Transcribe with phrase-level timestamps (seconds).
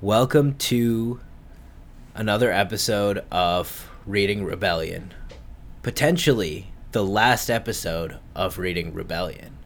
[0.00, 1.20] Welcome to
[2.14, 5.14] another episode of Reading Rebellion.
[5.82, 9.56] Potentially the last episode of Reading Rebellion.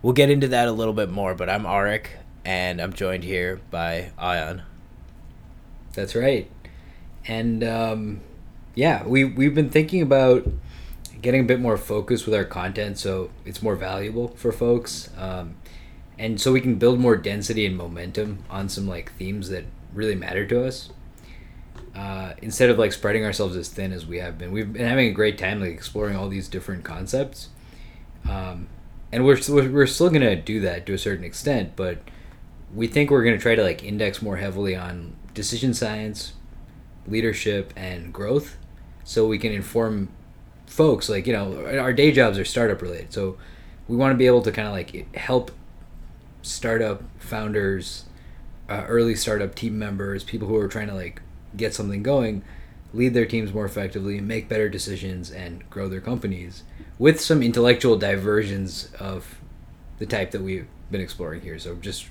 [0.00, 2.06] We'll get into that a little bit more, but I'm Arik,
[2.44, 4.62] and I'm joined here by Ion.
[5.92, 6.50] That's right.
[7.26, 8.20] And um,
[8.74, 10.46] yeah, we we've been thinking about
[11.20, 15.56] getting a bit more focus with our content, so it's more valuable for folks, um,
[16.22, 20.14] and so we can build more density and momentum on some like themes that really
[20.14, 20.90] matter to us.
[21.96, 25.08] Uh, instead of like spreading ourselves as thin as we have been, we've been having
[25.08, 27.48] a great time like exploring all these different concepts,
[28.30, 28.68] um,
[29.10, 31.98] and we're we're still gonna do that to a certain extent, but
[32.72, 36.34] we think we're gonna try to like index more heavily on decision science,
[37.08, 38.56] leadership, and growth,
[39.02, 40.08] so we can inform
[40.66, 43.36] folks like you know our day jobs are startup related so
[43.88, 45.50] we want to be able to kind of like help
[46.42, 48.04] startup founders
[48.68, 51.22] uh, early startup team members people who are trying to like
[51.56, 52.42] get something going
[52.92, 56.62] lead their teams more effectively make better decisions and grow their companies
[56.98, 59.38] with some intellectual diversions of
[59.98, 62.08] the type that we've been exploring here so just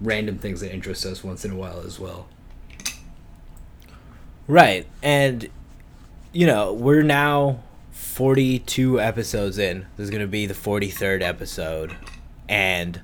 [0.00, 2.28] random things that interest us once in a while as well
[4.48, 4.86] Right.
[5.02, 5.48] And,
[6.32, 7.60] you know, we're now
[7.90, 9.86] 42 episodes in.
[9.96, 11.96] This is going to be the 43rd episode.
[12.48, 13.00] And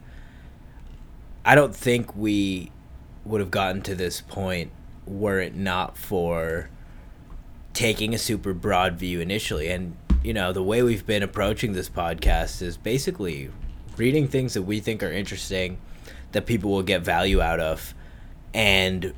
[1.45, 2.71] I don't think we
[3.25, 4.71] would have gotten to this point
[5.07, 6.71] were it not for
[7.75, 9.69] taking a super broad view initially.
[9.69, 13.51] And, you know, the way we've been approaching this podcast is basically
[13.97, 15.79] reading things that we think are interesting
[16.33, 17.95] that people will get value out of
[18.55, 19.13] and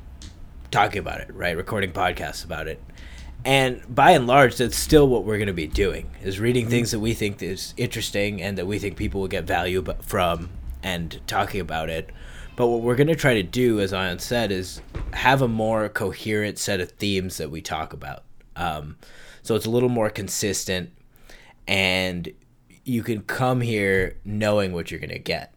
[0.71, 1.55] talking about it, right?
[1.55, 2.81] Recording podcasts about it.
[3.43, 6.89] And by and large, that's still what we're going to be doing is reading things
[6.89, 6.97] mm-hmm.
[6.97, 10.49] that we think is interesting and that we think people will get value from
[10.85, 12.11] and talking about it.
[12.55, 14.81] But what we're going to try to do, as Ion said, is
[15.13, 18.23] have a more coherent set of themes that we talk about.
[18.55, 18.95] Um,
[19.41, 20.91] so it's a little more consistent,
[21.67, 22.31] and
[22.85, 25.53] you can come here knowing what you're going to get.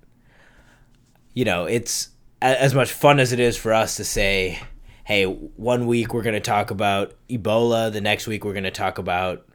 [1.34, 2.08] You know, it's
[2.40, 4.58] as much fun as it is for us to say,
[5.04, 8.70] hey, one week we're going to talk about Ebola, the next week we're going to
[8.70, 9.46] talk about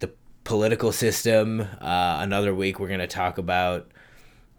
[0.00, 0.10] the
[0.42, 3.90] political system, uh, another week we're going to talk about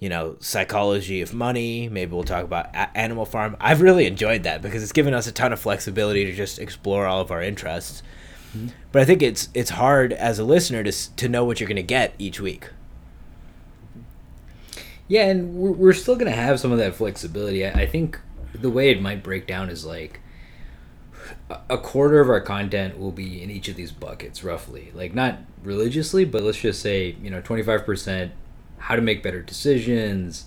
[0.01, 1.87] you know psychology of money.
[1.87, 3.55] Maybe we'll talk about a- animal farm.
[3.61, 7.05] I've really enjoyed that because it's given us a ton of flexibility to just explore
[7.05, 8.03] all of our interests.
[8.53, 8.67] Mm-hmm.
[8.91, 11.77] but i think it's it's hard as a listener to to know what you're going
[11.77, 12.67] to get each week.
[15.07, 17.65] Yeah and we're, we're still going to have some of that flexibility.
[17.65, 18.19] I, I think
[18.53, 20.19] the way it might break down is like
[21.69, 24.91] a quarter of our content will be in each of these buckets roughly.
[24.93, 28.31] Like not religiously but let's just say you know 25%
[28.81, 30.45] how to make better decisions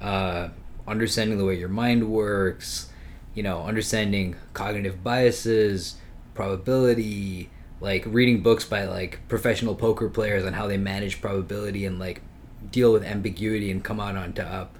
[0.00, 0.48] uh,
[0.86, 2.90] understanding the way your mind works
[3.34, 5.96] you know understanding cognitive biases
[6.34, 7.48] probability
[7.80, 12.22] like reading books by like professional poker players on how they manage probability and like
[12.70, 14.74] deal with ambiguity and come out on top.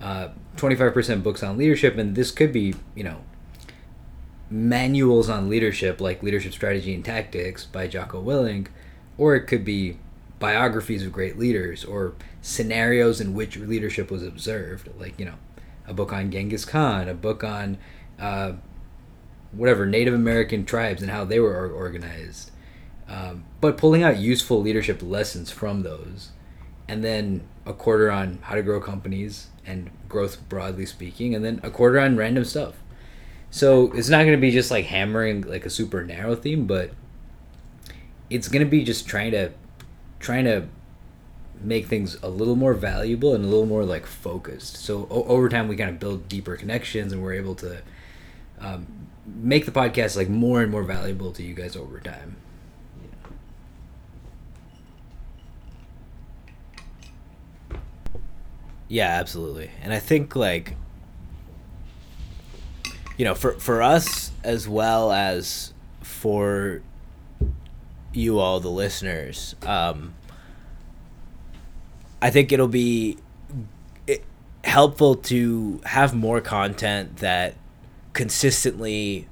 [0.00, 3.22] Uh, 25% books on leadership and this could be you know
[4.50, 8.68] manuals on leadership, like Leadership Strategy and Tactics by Jocko Willink,
[9.16, 9.96] or it could be
[10.38, 15.34] biographies of great leaders or scenarios in which leadership was observed, like, you know,
[15.86, 17.78] a book on Genghis Khan, a book on
[18.18, 18.52] uh,
[19.52, 22.50] whatever, Native American tribes and how they were organized.
[23.08, 26.30] Um, but pulling out useful leadership lessons from those.
[26.88, 31.60] And then a quarter on how to grow companies and growth broadly speaking, and then
[31.62, 32.74] a quarter on random stuff
[33.54, 36.90] so it's not going to be just like hammering like a super narrow theme, but
[38.28, 39.52] it's going to be just trying to
[40.24, 40.66] trying to
[41.62, 44.76] make things a little more valuable and a little more like focused.
[44.78, 47.82] So o- over time, we kind of build deeper connections, and we're able to
[48.60, 48.86] um,
[49.26, 52.36] make the podcast like more and more valuable to you guys over time.
[58.88, 59.70] Yeah, absolutely.
[59.82, 60.76] And I think like
[63.16, 65.72] you know, for for us as well as
[66.02, 66.82] for
[68.16, 70.14] you all, the listeners, um,
[72.20, 73.18] I think it'll be
[74.64, 77.54] helpful to have more content that
[78.12, 79.28] consistently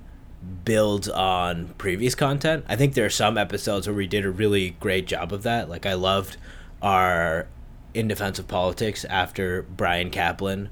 [0.65, 2.65] builds on previous content.
[2.69, 5.69] I think there are some episodes where we did a really great job of that.
[5.69, 6.37] Like I loved
[6.81, 7.47] our
[7.95, 10.69] in defense of politics after Bryan Caplan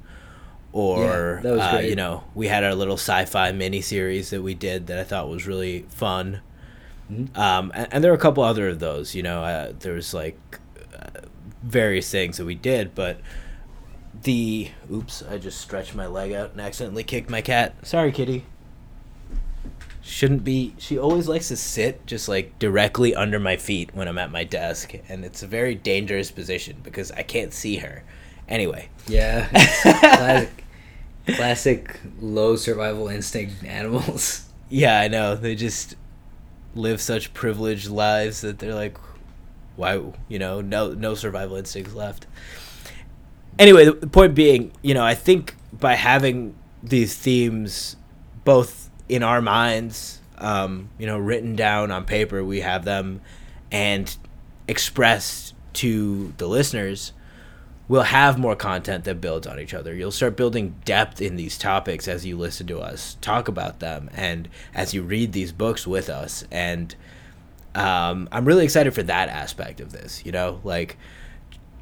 [0.72, 4.86] or yeah, uh, you know we had our little sci-fi mini series that we did
[4.86, 6.40] that I thought was really fun.
[7.10, 7.38] Mm-hmm.
[7.38, 9.14] Um, and, and, there were a couple other of those.
[9.14, 10.38] You know, uh, there was like
[10.94, 11.20] uh,
[11.62, 13.20] various things that we did, but
[14.22, 17.74] the oops, I just stretched my leg out and accidentally kicked my cat.
[17.86, 18.44] Sorry, kitty.
[20.02, 20.74] Shouldn't be.
[20.78, 24.44] She always likes to sit just like directly under my feet when I'm at my
[24.44, 28.02] desk, and it's a very dangerous position because I can't see her.
[28.48, 28.88] Anyway.
[29.06, 29.48] Yeah.
[29.82, 30.64] classic,
[31.26, 34.46] classic low survival instinct animals.
[34.68, 35.34] Yeah, I know.
[35.34, 35.96] They just
[36.74, 38.98] live such privileged lives that they're like,
[39.76, 42.26] why, you know, no, no survival instincts left.
[43.58, 47.96] Anyway, the point being, you know, I think by having these themes
[48.44, 53.20] both in our minds, um, you know, written down on paper, we have them,
[53.70, 54.16] and
[54.66, 57.12] expressed to the listeners,
[57.90, 59.92] we'll have more content that builds on each other.
[59.92, 64.08] You'll start building depth in these topics as you listen to us talk about them
[64.14, 66.44] and as you read these books with us.
[66.52, 66.94] And
[67.74, 70.98] um, I'm really excited for that aspect of this, you know, like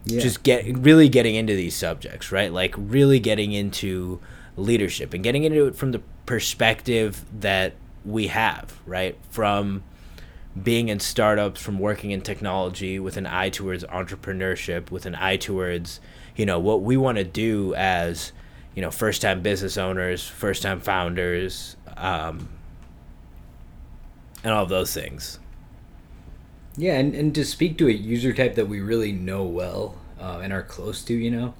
[0.07, 0.21] yeah.
[0.21, 2.51] just get really getting into these subjects, right?
[2.51, 4.19] Like really getting into
[4.57, 7.75] leadership and getting into it from the perspective that
[8.07, 9.19] we have, right?
[9.29, 9.85] From
[10.63, 15.37] being in startups, from working in technology with an eye towards entrepreneurship, with an eye
[15.37, 16.01] towards,
[16.37, 18.33] you know, what we want to do as,
[18.75, 22.49] you know, first time business owners, first time founders, um,
[24.43, 25.39] and all of those things.
[26.77, 30.41] Yeah, and, and to speak to a user type that we really know well uh,
[30.43, 31.55] and are close to, you know,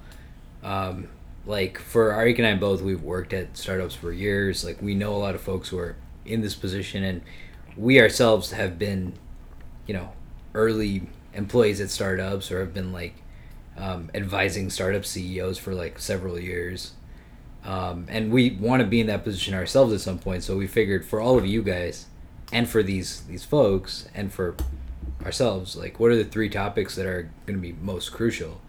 [0.63, 1.09] um,
[1.45, 4.63] like for Arik and I both, we've worked at startups for years.
[4.63, 7.21] Like we know a lot of folks who are in this position, and
[7.79, 9.13] we ourselves have been,
[9.87, 10.11] you know,
[10.53, 11.03] early
[11.33, 13.15] employees at startups or have been like
[13.77, 16.93] um, advising startup CEOs for like several years.
[17.63, 20.43] Um, and we want to be in that position ourselves at some point.
[20.43, 22.07] So we figured for all of you guys,
[22.51, 24.55] and for these these folks, and for
[25.23, 28.59] ourselves, like what are the three topics that are going to be most crucial?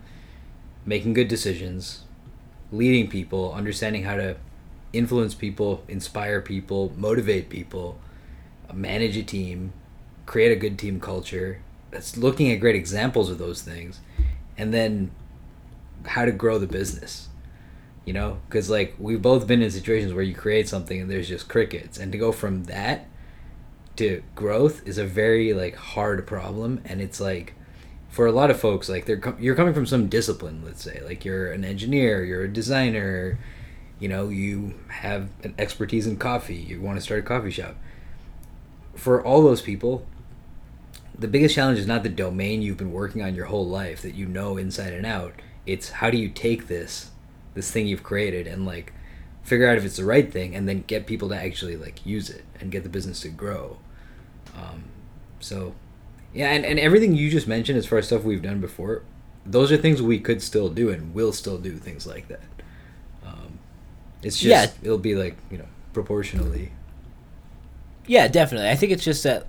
[0.84, 2.04] Making good decisions,
[2.70, 4.36] leading people, understanding how to
[4.92, 7.98] influence people, inspire people, motivate people,
[8.74, 9.72] manage a team,
[10.26, 11.62] create a good team culture.
[11.90, 14.00] That's looking at great examples of those things,
[14.56, 15.10] and then
[16.06, 17.28] how to grow the business.
[18.04, 21.28] You know, because like we've both been in situations where you create something and there's
[21.28, 23.06] just crickets, and to go from that
[23.96, 27.54] to growth is a very like hard problem, and it's like
[28.10, 31.24] for a lot of folks like they're you're coming from some discipline let's say like
[31.24, 33.38] you're an engineer you're a designer
[34.00, 37.76] you know you have an expertise in coffee you want to start a coffee shop
[39.00, 40.06] for all those people,
[41.18, 44.14] the biggest challenge is not the domain you've been working on your whole life that
[44.14, 45.32] you know inside and out.
[45.64, 47.10] It's how do you take this,
[47.54, 48.92] this thing you've created, and like
[49.42, 52.28] figure out if it's the right thing, and then get people to actually like use
[52.28, 53.78] it and get the business to grow.
[54.54, 54.84] Um,
[55.40, 55.74] so,
[56.34, 59.02] yeah, and, and everything you just mentioned as far as stuff we've done before,
[59.46, 62.42] those are things we could still do and will still do things like that.
[63.26, 63.60] Um,
[64.22, 64.78] it's just yeah.
[64.82, 66.72] it'll be like you know proportionally
[68.06, 68.68] yeah, definitely.
[68.68, 69.46] I think it's just that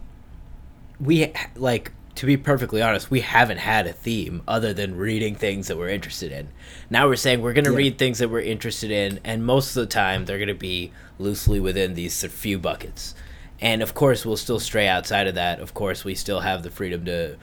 [1.00, 5.68] we like to be perfectly honest, we haven't had a theme other than reading things
[5.68, 6.50] that we're interested in.
[6.90, 7.78] Now we're saying we're going to yeah.
[7.78, 10.92] read things that we're interested in, and most of the time they're going to be
[11.18, 13.16] loosely within these few buckets.
[13.60, 15.60] And of course, we'll still stray outside of that.
[15.60, 17.38] Of course, we still have the freedom to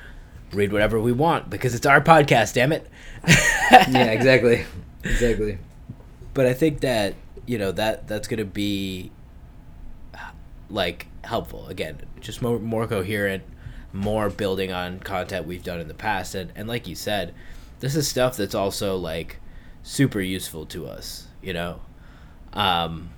[0.52, 2.86] read whatever we want because it's our podcast, damn it.
[3.28, 4.64] yeah, exactly.
[5.04, 5.58] Exactly.
[6.34, 7.14] But I think that,
[7.46, 9.10] you know, that that's going to be
[10.70, 11.66] like helpful.
[11.68, 13.42] Again just more more coherent
[13.92, 16.34] more building on content we've done in the past.
[16.34, 17.34] And and like you said
[17.80, 19.38] this is stuff that's also like
[19.82, 21.80] super useful to us you know?
[22.52, 23.10] Um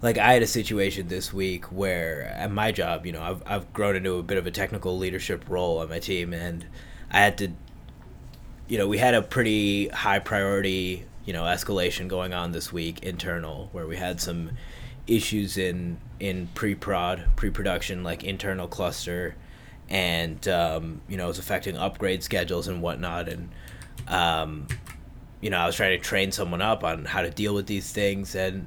[0.00, 3.72] like I had a situation this week where at my job, you know, I've I've
[3.72, 6.32] grown into a bit of a technical leadership role on my team.
[6.34, 6.66] And
[7.10, 7.52] I had to
[8.68, 13.02] you know, we had a pretty high priority, you know, escalation going on this week
[13.02, 14.50] internal where we had some
[15.06, 19.34] issues in in pre-prod pre-production like internal cluster
[19.92, 23.28] and um, you know it was affecting upgrade schedules and whatnot.
[23.28, 23.50] And
[24.08, 24.66] um,
[25.40, 27.92] you know i was trying to train someone up on how to deal with these
[27.92, 28.34] things.
[28.34, 28.66] And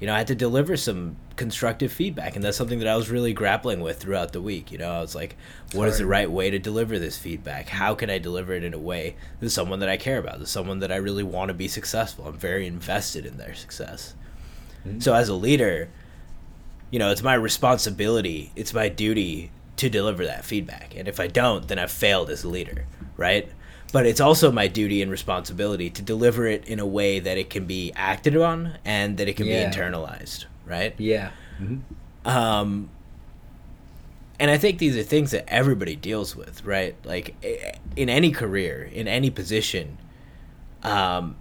[0.00, 2.34] you know i had to deliver some constructive feedback.
[2.34, 4.72] And that's something that i was really grappling with throughout the week.
[4.72, 5.36] You know i was like
[5.72, 7.68] what is the right way to deliver this feedback?
[7.68, 10.46] How can i deliver it in a way to someone that i care about to
[10.46, 12.26] someone that i really want to be successful?
[12.26, 14.14] I'm very invested in their success
[14.86, 15.00] Mm-hmm.
[15.00, 15.88] So as a leader,
[16.90, 20.94] you know, it's my responsibility, it's my duty to deliver that feedback.
[20.96, 23.50] And if I don't, then I've failed as a leader, right?
[23.92, 27.50] But it's also my duty and responsibility to deliver it in a way that it
[27.50, 29.68] can be acted on and that it can yeah.
[29.68, 30.94] be internalized, right?
[30.98, 31.30] Yeah.
[31.60, 32.28] Mm-hmm.
[32.28, 32.90] Um,
[34.38, 36.94] and I think these are things that everybody deals with, right?
[37.04, 37.34] Like
[37.96, 39.98] in any career, in any position,
[40.82, 41.36] um,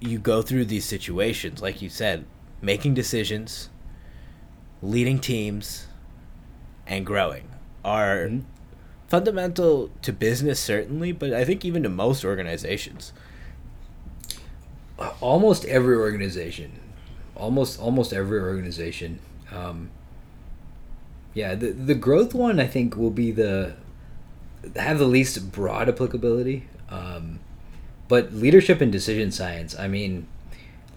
[0.00, 2.24] you go through these situations, like you said,
[2.62, 3.68] making decisions,
[4.82, 5.86] leading teams,
[6.86, 7.48] and growing
[7.84, 8.42] are Mhm.
[9.08, 13.12] fundamental to business, certainly, but I think even to most organizations.
[15.20, 16.72] almost every organization
[17.34, 19.18] almost almost every organization
[19.50, 19.90] um,
[21.34, 23.74] yeah the the growth one i think will be the
[24.76, 27.40] have the least broad applicability um,
[28.08, 30.26] but leadership and decision science i mean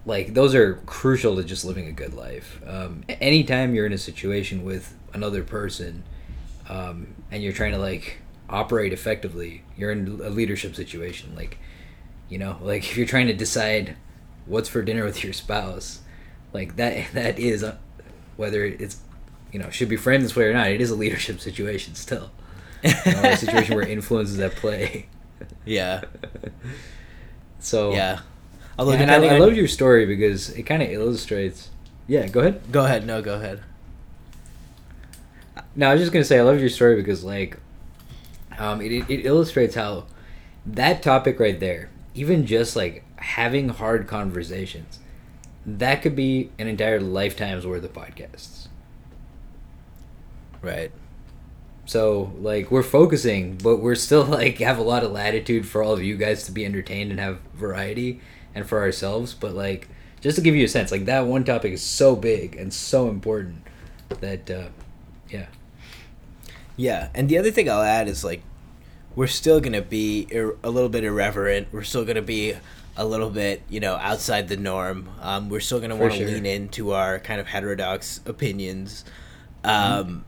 [0.06, 2.62] like those are crucial to just living a good life.
[2.66, 6.04] Um, anytime you're in a situation with another person
[6.70, 11.34] um, and you're trying to like operate effectively you're in a leadership situation.
[11.36, 11.58] Like
[12.30, 13.96] you know like if you're trying to decide
[14.46, 16.00] what's for dinner with your spouse
[16.54, 17.78] like that that is uh,
[18.38, 18.98] whether it's
[19.52, 22.32] you know should be framed this way or not it is a leadership situation still.
[22.84, 25.08] You know, a situation where influence is at play.
[25.66, 26.04] Yeah,
[27.60, 28.20] so yeah.
[28.78, 31.70] Although yeah, and I, depending I love your story because it kind of illustrates
[32.08, 33.06] yeah go ahead Go ahead.
[33.06, 33.64] No, go ahead.
[35.76, 37.58] No, I was just gonna say I love your story because like,
[38.58, 40.06] um, it it it illustrates how
[40.66, 45.00] that topic right there, even just like having hard conversations,
[45.66, 48.68] that could be an entire lifetime's worth of podcasts.
[50.62, 50.92] Right.
[51.86, 55.94] So like we're focusing, but we're still like have a lot of latitude for all
[55.94, 58.22] of you guys to be entertained and have variety,
[58.56, 59.34] and for ourselves.
[59.36, 59.88] But like
[60.22, 63.10] just to give you a sense, like that one topic is so big and so
[63.10, 63.62] important
[64.22, 64.70] that uh,
[65.30, 65.48] yeah.
[66.78, 68.42] Yeah, and the other thing I'll add is like,
[69.16, 71.68] we're still gonna be ir- a little bit irreverent.
[71.72, 72.56] We're still gonna be
[72.98, 75.10] a little bit, you know, outside the norm.
[75.22, 76.28] Um, we're still gonna want to sure.
[76.28, 79.06] lean into our kind of heterodox opinions.
[79.64, 80.26] Um,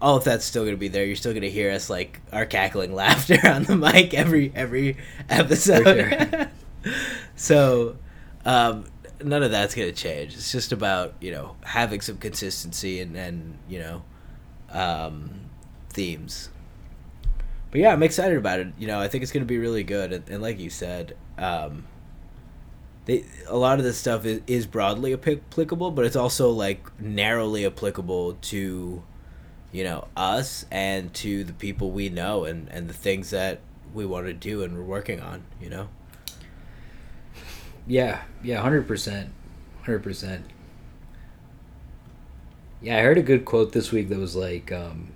[0.00, 1.04] All of that's still gonna be there.
[1.04, 4.96] You're still gonna hear us like our cackling laughter on the mic every every
[5.28, 5.84] episode.
[5.84, 6.50] sure.
[7.36, 7.96] so,
[8.44, 8.86] um,
[9.22, 10.34] none of that's gonna change.
[10.34, 14.02] It's just about you know having some consistency and and you know
[14.70, 15.50] um,
[15.90, 16.50] themes.
[17.70, 18.68] But yeah, I'm excited about it.
[18.78, 20.12] You know, I think it's going to be really good.
[20.12, 21.84] And, and like you said, um,
[23.04, 27.64] they a lot of this stuff is, is broadly applicable, but it's also like narrowly
[27.64, 29.02] applicable to,
[29.72, 33.60] you know, us and to the people we know and and the things that
[33.94, 35.44] we want to do and we're working on.
[35.60, 35.88] You know.
[37.90, 39.30] Yeah, yeah, hundred percent,
[39.82, 40.44] hundred percent.
[42.80, 45.08] Yeah, I heard a good quote this week that was like, um,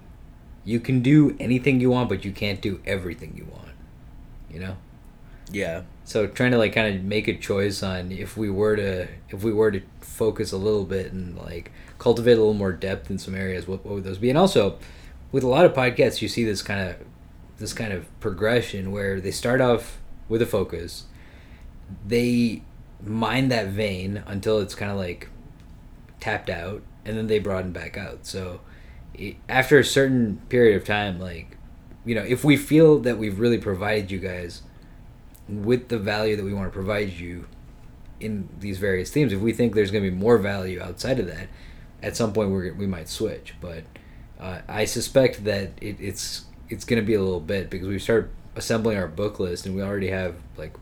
[0.65, 3.77] "You can do anything you want, but you can't do everything you want."
[4.51, 4.77] You know.
[5.53, 5.83] Yeah.
[6.05, 9.45] So trying to like kind of make a choice on if we were to if
[9.45, 13.19] we were to focus a little bit and like cultivate a little more depth in
[13.19, 14.31] some areas, what, what would those be?
[14.31, 14.81] And also,
[15.31, 16.97] with a lot of podcasts, you see this kind of
[17.59, 21.05] this kind of progression where they start off with a focus,
[22.07, 22.63] they
[23.03, 25.29] mine that vein until it's kind of like
[26.21, 28.27] tapped out, and then they broaden back out.
[28.27, 28.61] So
[29.15, 31.57] it, after a certain period of time, like
[32.05, 34.63] you know, if we feel that we've really provided you guys
[35.49, 37.47] with the value that we want to provide you
[38.21, 41.27] in these various themes, if we think there's going to be more value outside of
[41.27, 41.49] that,
[42.03, 43.55] at some point we're, we might switch.
[43.61, 43.85] But
[44.39, 47.99] uh, I suspect that it, it's it's going to be a little bit because we
[47.99, 50.75] start assembling our book list and we already have like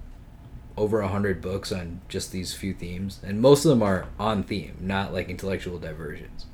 [0.76, 4.42] over a hundred books on just these few themes, and most of them are on
[4.42, 6.46] theme, not like intellectual diversions.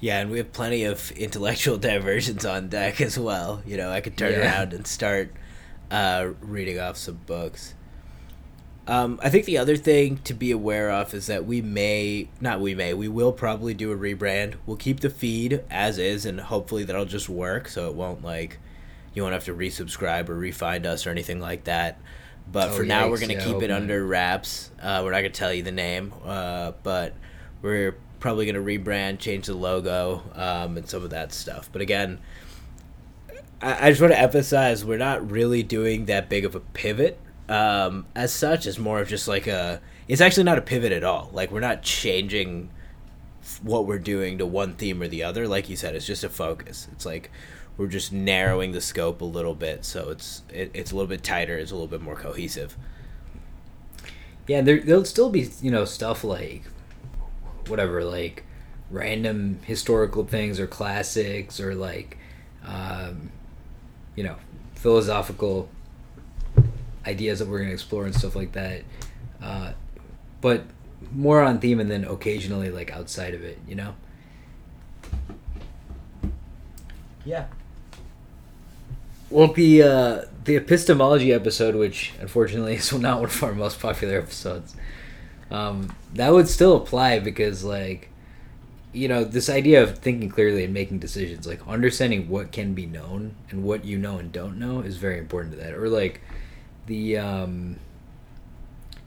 [0.00, 3.62] Yeah, and we have plenty of intellectual diversions on deck as well.
[3.66, 4.40] You know, I could turn Yeah.
[4.40, 5.32] around and start
[5.90, 7.74] uh, reading off some books.
[8.86, 12.60] Um, I think the other thing to be aware of is that we may, not
[12.60, 14.56] we may, we will probably do a rebrand.
[14.66, 18.58] We'll keep the feed as is, and hopefully that'll just work so it won't like,
[19.14, 22.00] you won't have to resubscribe or refind us or anything like that.
[22.50, 23.82] But Oh, for now, we're going to Yeah, keep it not.
[23.82, 24.70] under wraps.
[24.82, 27.14] Uh, we're not going to tell you the name, uh, but
[27.62, 31.70] we're probably going to rebrand, change the logo, um, and some of that stuff.
[31.72, 32.18] But again,
[33.62, 37.18] I, I just want to emphasize we're not really doing that big of a pivot
[37.48, 38.66] um, as such.
[38.66, 39.80] It's more of just like a.
[40.06, 41.30] It's actually not a pivot at all.
[41.32, 42.70] Like we're not changing
[43.62, 45.48] what we're doing to one theme or the other.
[45.48, 46.88] Like you said, it's just a focus.
[46.92, 47.30] It's like
[47.76, 51.22] we're just narrowing the scope a little bit, so it's it, it's a little bit
[51.22, 51.58] tighter.
[51.58, 52.76] It's a little bit more cohesive.
[54.46, 56.62] Yeah, there there'll still be you know stuff like
[57.66, 58.44] whatever like
[58.90, 62.18] random historical things or classics or like
[62.64, 63.30] um,
[64.14, 64.36] you know
[64.74, 65.68] philosophical
[67.06, 68.82] ideas that we're gonna explore and stuff like that.
[69.42, 69.72] Uh,
[70.40, 70.64] but
[71.12, 73.94] more on theme and then occasionally like outside of it, you know.
[77.24, 77.46] Yeah.
[79.34, 84.16] Well, the uh, the epistemology episode, which unfortunately is not one of our most popular
[84.16, 84.76] episodes,
[85.50, 88.10] um, that would still apply because, like,
[88.92, 92.86] you know, this idea of thinking clearly and making decisions, like understanding what can be
[92.86, 95.74] known and what you know and don't know, is very important to that.
[95.74, 96.20] Or like
[96.86, 97.80] the um,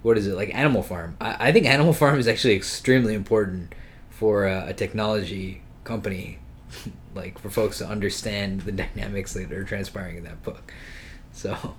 [0.01, 1.15] what is it like Animal Farm?
[1.21, 3.73] I, I think Animal Farm is actually extremely important
[4.09, 6.39] for uh, a technology company
[7.15, 10.73] like for folks to understand the dynamics that are transpiring in that book.
[11.31, 11.75] So,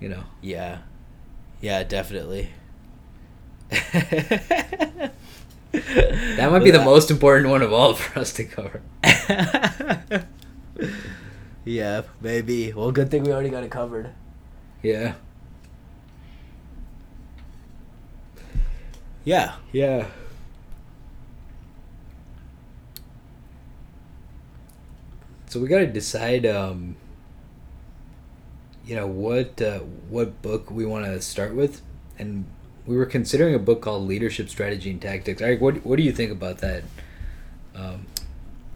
[0.00, 0.24] you know.
[0.40, 0.78] Yeah.
[1.60, 2.50] Yeah, definitely.
[3.70, 5.12] that
[5.72, 8.82] might be the most important one of all for us to cover.
[11.64, 12.72] yeah, maybe.
[12.72, 14.10] Well, good thing we already got it covered.
[14.82, 15.14] Yeah.
[19.24, 19.54] Yeah.
[19.72, 20.06] Yeah.
[25.50, 26.94] So we got to decide, um,
[28.86, 31.82] you know, what uh, what book we want to start with,
[32.20, 32.44] and
[32.86, 35.42] we were considering a book called Leadership Strategy and Tactics.
[35.42, 36.84] Arik, what what do you think about that?
[37.74, 38.06] Um,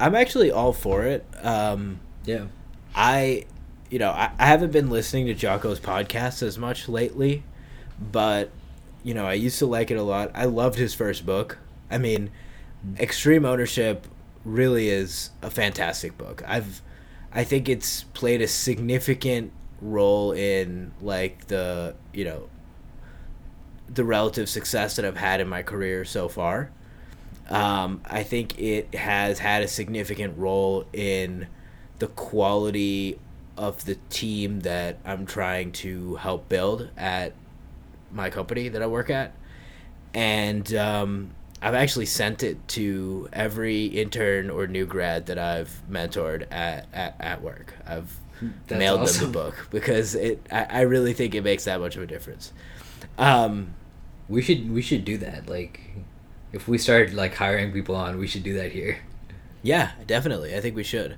[0.01, 1.25] I'm actually all for it.
[1.43, 2.47] Um, yeah,
[2.93, 3.47] I,
[3.89, 7.45] you know, I, I haven't been listening to Jocko's podcast as much lately,
[8.01, 8.51] but
[9.05, 10.33] you know, I used to like it a lot.
[10.35, 11.59] I loved his first book.
[11.89, 12.33] I mean,
[12.99, 14.09] Extreme Ownership
[14.45, 16.43] really is a fantastic book.
[16.47, 16.83] I've
[17.35, 22.49] I think it's played a significant role in like the, you know,
[23.93, 26.71] the relative success that I've had in my career so far.
[27.51, 31.49] Um, I think it has had a significant role in
[31.99, 33.19] the quality
[33.57, 37.35] of the team that I'm trying to help build at
[38.13, 39.35] my company that I work at.
[40.15, 46.47] And um, I've actually sent it to every intern or new grad that I've mentored
[46.51, 47.73] at, at, at work.
[47.87, 48.15] I've
[48.67, 49.23] That's mailed awesome.
[49.23, 52.07] them the book because it I, I really think it makes that much of a
[52.07, 52.53] difference.
[53.17, 53.73] Um,
[54.29, 55.49] we should we should do that.
[55.49, 55.81] Like
[56.53, 58.99] if we start like hiring people on, we should do that here.
[59.63, 60.55] Yeah, definitely.
[60.55, 61.17] I think we should.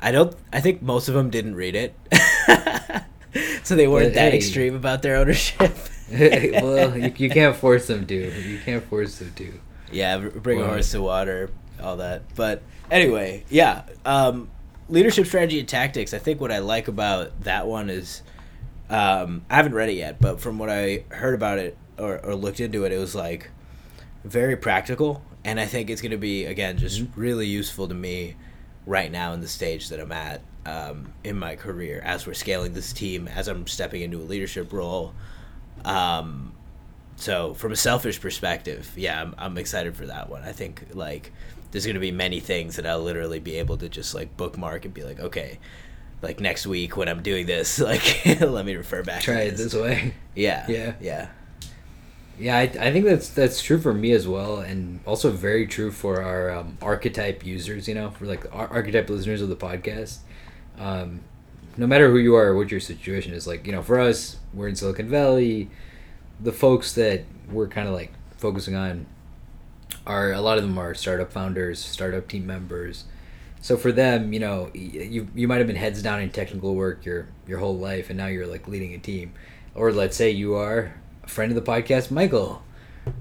[0.00, 1.94] I don't I think most of them didn't read it.
[3.62, 5.72] so they weren't but, that hey, extreme about their ownership.
[6.10, 8.14] well, you, you can't force them to.
[8.42, 9.60] You can't force them to.
[9.92, 11.50] Yeah, bring a horse to water,
[11.82, 12.22] all that.
[12.34, 13.84] But anyway, yeah.
[14.04, 14.50] Um,
[14.88, 16.14] leadership strategy and tactics.
[16.14, 18.22] I think what I like about that one is,
[18.90, 22.34] um, I haven't read it yet, but from what I heard about it or, or
[22.34, 23.50] looked into it, it was like
[24.24, 27.20] very practical, and I think it's going to be again just mm-hmm.
[27.20, 28.36] really useful to me
[28.86, 32.72] right now in the stage that I'm at um, in my career as we're scaling
[32.72, 35.14] this team, as I'm stepping into a leadership role.
[35.84, 36.52] Um,
[37.18, 40.42] so from a selfish perspective, yeah, I'm, I'm excited for that one.
[40.42, 41.32] I think like
[41.72, 44.94] there's gonna be many things that I'll literally be able to just like bookmark and
[44.94, 45.58] be like, okay,
[46.22, 49.22] like next week when I'm doing this, like let me refer back.
[49.22, 50.14] Try it this way.
[50.36, 50.64] Yeah.
[50.68, 50.94] Yeah.
[51.00, 51.28] Yeah.
[52.38, 55.90] Yeah, I, I think that's that's true for me as well, and also very true
[55.90, 57.88] for our um, archetype users.
[57.88, 60.18] You know, for like archetype listeners of the podcast.
[60.78, 61.22] Um,
[61.76, 64.36] no matter who you are or what your situation is, like you know, for us,
[64.54, 65.68] we're in Silicon Valley
[66.40, 69.06] the folks that we're kind of like focusing on
[70.06, 73.04] are a lot of them are startup founders, startup team members.
[73.60, 77.04] So for them, you know, you you might have been heads down in technical work
[77.04, 79.32] your your whole life, and now you're like leading a team.
[79.74, 82.62] Or let's say you are a friend of the podcast, Michael,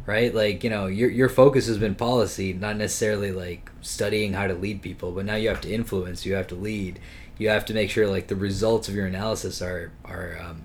[0.06, 0.34] right?
[0.34, 4.54] Like you know, your your focus has been policy, not necessarily like studying how to
[4.54, 7.00] lead people, but now you have to influence, you have to lead,
[7.38, 10.64] you have to make sure like the results of your analysis are are um,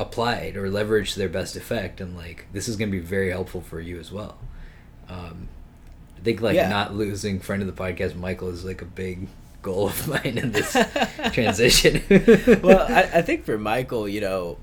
[0.00, 3.30] applied or leveraged to their best effect and like this is going to be very
[3.30, 4.38] helpful for you as well.
[5.08, 5.48] Um,
[6.20, 6.68] i think like yeah.
[6.68, 9.26] not losing friend of the podcast michael is like a big
[9.62, 10.72] goal of mine in this
[11.32, 12.02] transition.
[12.62, 14.58] Well I, I think for michael you know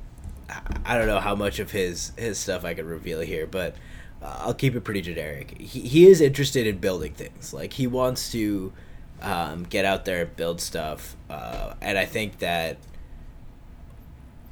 [0.85, 3.75] i don't know how much of his his stuff i could reveal here but
[4.21, 5.59] uh, i'll keep it pretty generic.
[5.59, 7.53] He, he is interested in building things.
[7.53, 8.73] Like he wants to
[9.21, 12.77] um, get out there and build stuff uh, and i think that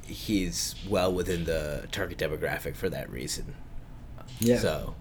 [0.06, 3.54] he's well within the target demographic for that reason.
[4.40, 4.58] Yeah.
[4.58, 4.94] So,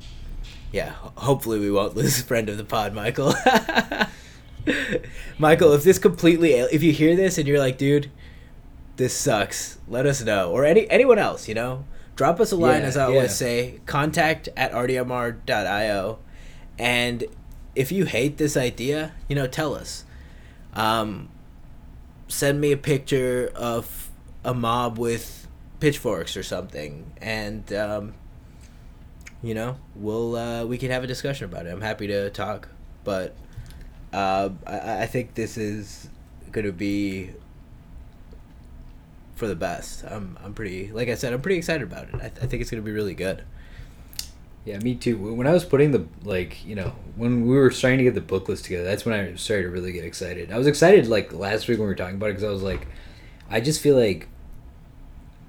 [0.71, 3.33] yeah, hopefully we won't lose a friend of the pod, Michael.
[5.37, 8.09] Michael, if this completely, if you hear this and you're like, dude,
[8.95, 12.81] this sucks, let us know, or any anyone else, you know, drop us a line
[12.81, 13.15] yeah, as I yeah.
[13.15, 16.19] always say, contact at rdmr.io,
[16.79, 17.23] and
[17.75, 20.05] if you hate this idea, you know, tell us.
[20.73, 21.29] Um,
[22.27, 24.04] send me a picture of
[24.45, 25.47] a mob with
[25.81, 28.13] pitchforks or something, and um,
[29.43, 31.71] you know, we'll uh, we can have a discussion about it.
[31.71, 32.69] I'm happy to talk,
[33.03, 33.35] but
[34.13, 36.07] uh, I, I think this is
[36.51, 37.31] going to be
[39.35, 40.05] for the best.
[40.05, 42.15] I'm I'm pretty like I said I'm pretty excited about it.
[42.15, 43.43] I, th- I think it's gonna be really good.
[44.63, 45.17] Yeah, me too.
[45.17, 48.21] When I was putting the like, you know, when we were starting to get the
[48.21, 50.51] book list together, that's when I started to really get excited.
[50.51, 52.63] I was excited like last week when we were talking about it because I was
[52.63, 52.87] like,
[53.49, 54.27] I just feel like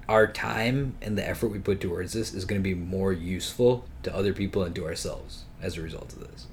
[0.07, 3.85] our time and the effort we put towards this is going to be more useful
[4.03, 6.47] to other people and to ourselves as a result of this.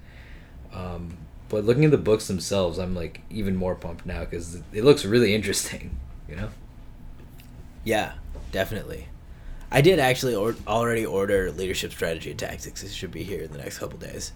[0.72, 1.16] Um,
[1.48, 5.04] but looking at the books themselves, I'm like even more pumped now because it looks
[5.04, 5.98] really interesting.
[6.26, 6.48] You know.
[7.84, 8.14] Yeah,
[8.50, 9.08] definitely.
[9.70, 12.82] I did actually or- already order leadership strategy and tactics.
[12.82, 14.32] It should be here in the next couple days.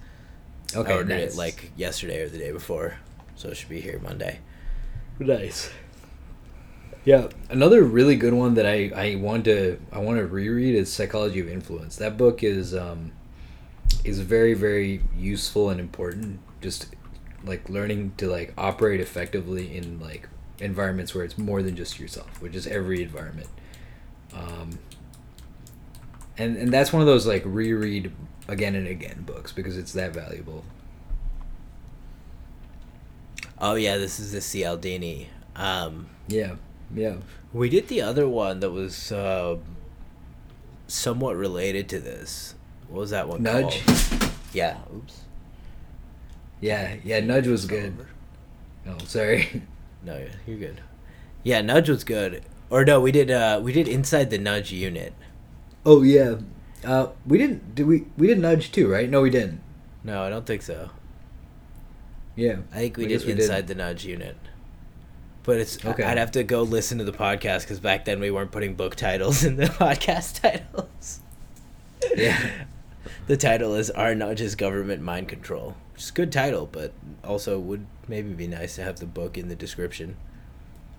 [0.76, 1.32] Okay, I ordered nice.
[1.32, 2.98] it like yesterday or the day before,
[3.36, 4.40] so it should be here Monday.
[5.18, 5.70] Nice.
[7.08, 10.92] Yeah, another really good one that I I want to I want to reread is
[10.92, 11.96] Psychology of Influence.
[11.96, 13.12] That book is um
[14.04, 16.40] is very very useful and important.
[16.60, 16.94] Just
[17.42, 20.28] like learning to like operate effectively in like
[20.60, 23.48] environments where it's more than just yourself, which is every environment.
[24.34, 24.78] Um,
[26.36, 28.12] and and that's one of those like reread
[28.48, 30.62] again and again books because it's that valuable.
[33.58, 35.30] Oh yeah, this is the Cialdini.
[35.56, 36.56] Um, Yeah,
[36.94, 37.16] yeah.
[37.52, 39.56] we did the other one that was uh,
[40.86, 42.54] somewhat related to this.
[42.88, 43.84] What was that one Nudge?
[43.84, 44.32] called?
[44.52, 44.78] Yeah.
[44.94, 45.20] Oops.
[46.60, 48.06] Yeah, yeah, Nudge was good.
[48.86, 49.62] Oh, sorry.
[50.00, 50.80] No, you're good.
[51.42, 52.44] Yeah, Nudge was good.
[52.70, 55.12] Or no, we did uh we did inside the Nudge unit.
[55.84, 56.36] Oh yeah.
[56.84, 57.74] Uh, we didn't.
[57.74, 58.06] Did we?
[58.16, 59.10] We did Nudge too, right?
[59.10, 59.60] No, we didn't.
[60.04, 60.90] No, I don't think so.
[62.36, 62.58] Yeah.
[62.72, 63.40] I think we I did we did.
[63.40, 64.36] inside the Nudge unit.
[65.48, 66.02] But it's Okay.
[66.02, 68.96] I'd have to go listen to the podcast because back then we weren't putting book
[68.96, 71.20] titles in the podcast titles.
[72.14, 72.38] Yeah.
[73.28, 76.92] The title is "Our Just Government Mind Control," which is a good title, but
[77.24, 80.16] also would maybe be nice to have the book in the description.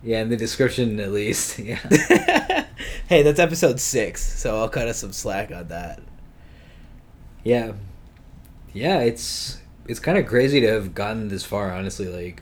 [0.02, 1.60] Yeah, in the description at least.
[1.60, 1.78] Yeah.
[3.08, 6.02] hey, that's episode six, so I'll cut us some slack on that.
[7.44, 7.74] yeah.
[8.74, 11.72] Yeah, it's it's kind of crazy to have gotten this far.
[11.72, 12.42] Honestly, like,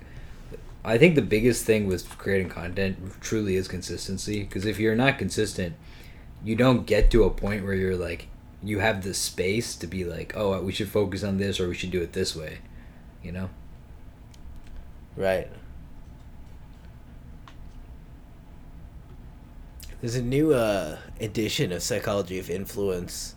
[0.88, 4.44] I think the biggest thing with creating content truly is consistency.
[4.44, 5.76] Because if you're not consistent,
[6.46, 8.30] you don't get to a point where you're like
[8.64, 11.76] you have the space to be like, oh, we should focus on this or we
[11.76, 12.60] should do it this way.
[13.22, 13.50] You know.
[15.18, 15.50] Right.
[20.00, 23.36] There's a new uh, edition of Psychology of Influence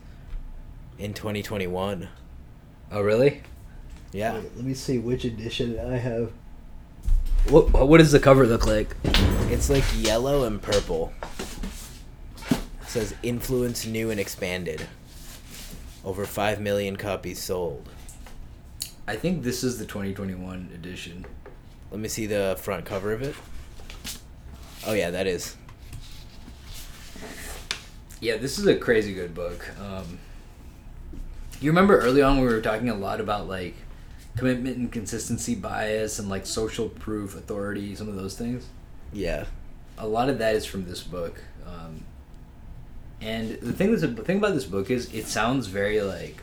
[1.01, 2.09] in 2021.
[2.93, 3.43] Oh really?
[4.13, 4.35] Yeah.
[4.35, 6.33] Wait, let me see which edition I have.
[7.49, 8.95] What what does the cover look like?
[9.51, 11.13] It's like yellow and purple.
[12.51, 14.87] It says Influence New and Expanded.
[16.05, 17.89] Over 5 million copies sold.
[19.07, 21.27] I think this is the 2021 edition.
[21.91, 23.35] Let me see the front cover of it.
[24.87, 25.57] Oh, yeah, that is.
[28.21, 29.69] Yeah, this is a crazy good book.
[29.81, 30.19] Um,
[31.61, 33.75] you remember early on we were talking a lot about like
[34.41, 38.67] commitment and consistency bias and like social proof authority, some of those things.
[39.13, 39.45] Yeah.
[39.99, 41.41] A lot of that is from this book.
[41.67, 42.05] Um,
[43.21, 46.43] and the thing that's the thing about this book is it sounds very like,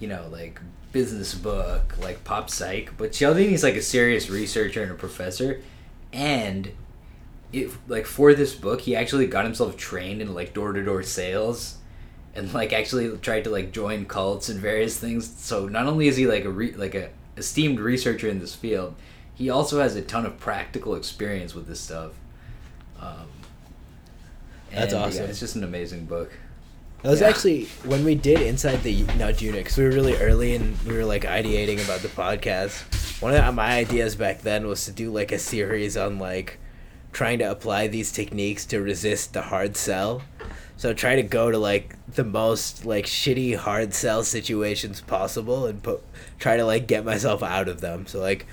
[0.00, 0.60] you know, like
[0.92, 2.96] business book, like pop psych.
[2.96, 5.60] But Cialdini's like a serious researcher and a professor,
[6.12, 6.72] and
[7.52, 11.02] it like for this book he actually got himself trained in like door to door
[11.02, 11.76] sales,
[12.36, 15.32] and like actually tried to like join cults and various things.
[15.38, 18.94] So not only is he like a re- like a esteemed researcher in this field,
[19.34, 22.12] he also has a ton of practical experience with this stuff.
[23.00, 23.26] Um,
[24.70, 25.24] That's and, yeah, awesome.
[25.30, 26.32] it's just an amazing book.
[27.02, 27.28] That was Yeah.
[27.28, 30.94] actually when we did inside the nudge unit because we were really early and we
[30.94, 32.82] were like ideating about the podcast.
[33.22, 36.58] One of my ideas back then was to do like a series on like
[37.12, 40.22] trying to apply these techniques to resist the hard sell.
[40.76, 45.82] So try to go to like the most like shitty hard sell situations possible and
[45.82, 46.02] put
[46.38, 48.06] try to like get myself out of them.
[48.06, 48.46] So like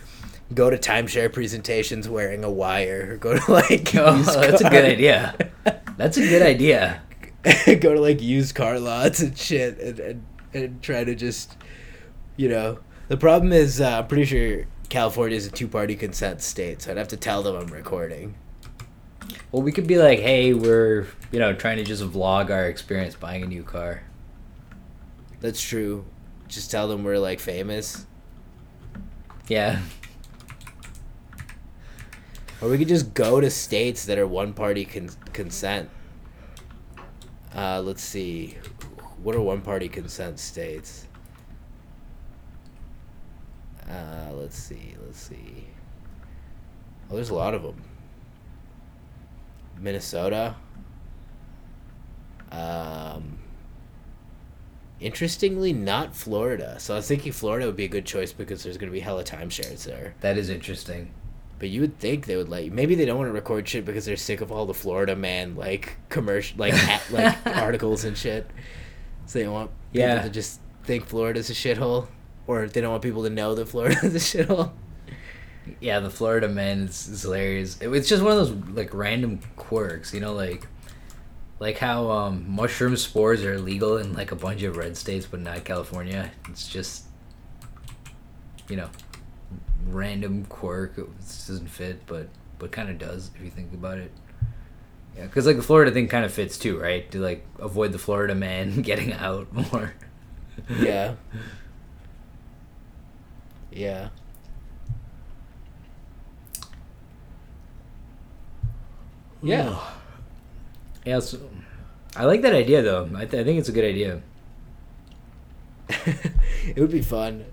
[0.54, 4.70] go to timeshare presentations wearing a wire or go to like Oh, used that's a
[4.70, 5.36] good idea.
[5.98, 7.02] That's a good idea.
[7.66, 11.58] go to like used car lots and shit and, and, and try to just
[12.38, 16.82] you know the problem is uh, i'm pretty sure california is a two-party consent state
[16.82, 18.34] so i'd have to tell them i'm recording
[19.54, 23.14] Well, we could be like, hey, we're you know trying to just vlog our experience
[23.14, 24.02] buying a new car.
[25.42, 26.06] that's true.
[26.48, 28.08] Just tell them we're like famous.
[29.48, 29.82] Yeah.
[32.62, 35.88] or we could just go to states that are one-party con- consent.
[37.56, 38.58] Uh, let's see.
[39.22, 41.06] What are one-party consent states?
[43.88, 45.68] Uh, let's see let's see.
[47.12, 47.93] Oh there's a lot of them
[49.84, 50.56] Minnesota.
[52.52, 53.40] Um,
[55.00, 56.80] interestingly, not Florida.
[56.80, 59.00] So I was thinking Florida would be a good choice because there's going to be
[59.00, 60.16] hella timeshares there.
[60.22, 61.12] That is interesting.
[61.60, 62.72] But you would think they would let you.
[62.72, 65.56] Maybe they don't want to record shit because they're sick of all the Florida man
[65.56, 68.50] like commercial like at, like articles and shit.
[69.26, 70.22] So they want people Yeah.
[70.24, 72.08] to just think Florida's a shithole,
[72.48, 74.72] or they don't want people to know that Florida's a shithole.
[75.80, 77.80] Yeah, the Florida man is, is hilarious.
[77.82, 80.68] It- it's just one of those like random quirks, you know, like
[81.60, 85.40] like how um, mushroom spores are illegal in like a bunch of red states, but
[85.40, 86.32] not California.
[86.50, 87.06] It's just
[88.70, 88.90] you know
[89.88, 90.98] random quirk.
[90.98, 92.28] It doesn't fit, but
[92.60, 94.12] but kind of does if you think about it.
[95.16, 97.10] Yeah, because like the Florida thing kind of fits too, right?
[97.12, 99.94] To like avoid the Florida man getting out more.
[100.80, 101.16] Yeah.
[103.72, 104.10] Yeah.
[109.44, 109.80] Yeah.
[111.06, 111.20] Yeah,
[112.16, 113.10] I like that idea though.
[113.16, 114.22] I, th- I think it's a good idea.
[115.90, 117.46] it would be fun.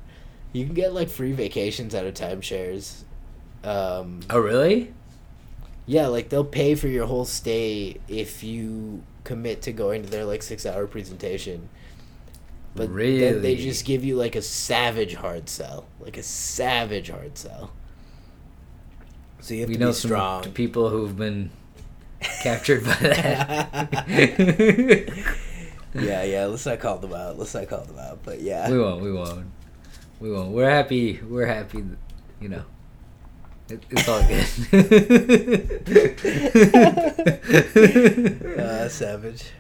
[0.53, 3.03] You can get like free vacations out of timeshares.
[3.64, 4.92] Um, Oh, really?
[5.87, 10.24] yeah, like they'll pay for your whole stay if you commit to going to their
[10.24, 11.68] like six hour presentation.
[12.74, 17.37] But then they just give you like a savage hard sell, like a savage hard
[17.37, 17.72] sell.
[19.40, 21.50] So you have we to know be some people who've been
[22.20, 23.88] captured by that.
[25.94, 26.44] yeah, yeah.
[26.46, 27.38] Let's not call them out.
[27.38, 28.20] Let's not call them out.
[28.22, 29.02] But yeah, we won't.
[29.02, 29.46] We won't.
[30.20, 30.50] We won't.
[30.50, 31.20] We're happy.
[31.22, 31.85] We're happy.
[32.40, 32.62] You know,
[33.68, 34.46] it, it's all good.
[38.59, 39.50] uh, savage.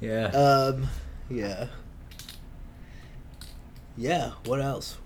[0.00, 0.26] yeah.
[0.26, 0.88] Um,
[1.30, 1.66] yeah.
[3.96, 4.32] Yeah.
[4.44, 4.98] What else?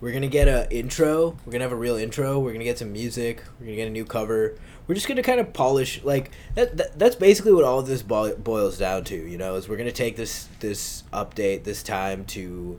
[0.00, 1.36] We're gonna get a intro.
[1.46, 2.38] We're gonna have a real intro.
[2.38, 3.42] We're gonna get some music.
[3.58, 4.56] We're gonna get a new cover.
[4.86, 6.76] We're just gonna kind of polish like that.
[6.76, 9.16] that that's basically what all of this boi- boils down to.
[9.16, 12.78] You know, is we're gonna take this this update this time to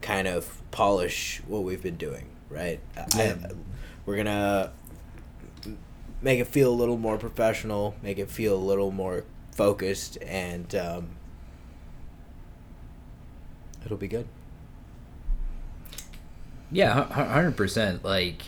[0.00, 2.28] kind of polish what we've been doing.
[2.50, 2.80] Right.
[3.16, 3.36] Yeah.
[3.44, 3.50] I,
[4.04, 4.72] we're gonna
[6.20, 7.94] make it feel a little more professional.
[8.02, 10.74] Make it feel a little more focused and.
[10.74, 11.08] Um,
[13.84, 14.26] It'll be good.
[16.72, 18.02] Yeah, hu- hu- hundred percent.
[18.04, 18.42] Like,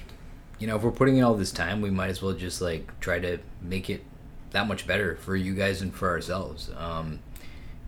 [0.59, 2.99] you know, if we're putting in all this time, we might as well just like
[3.01, 4.05] try to make it
[4.51, 6.71] that much better for you guys and for ourselves.
[6.77, 7.21] Um,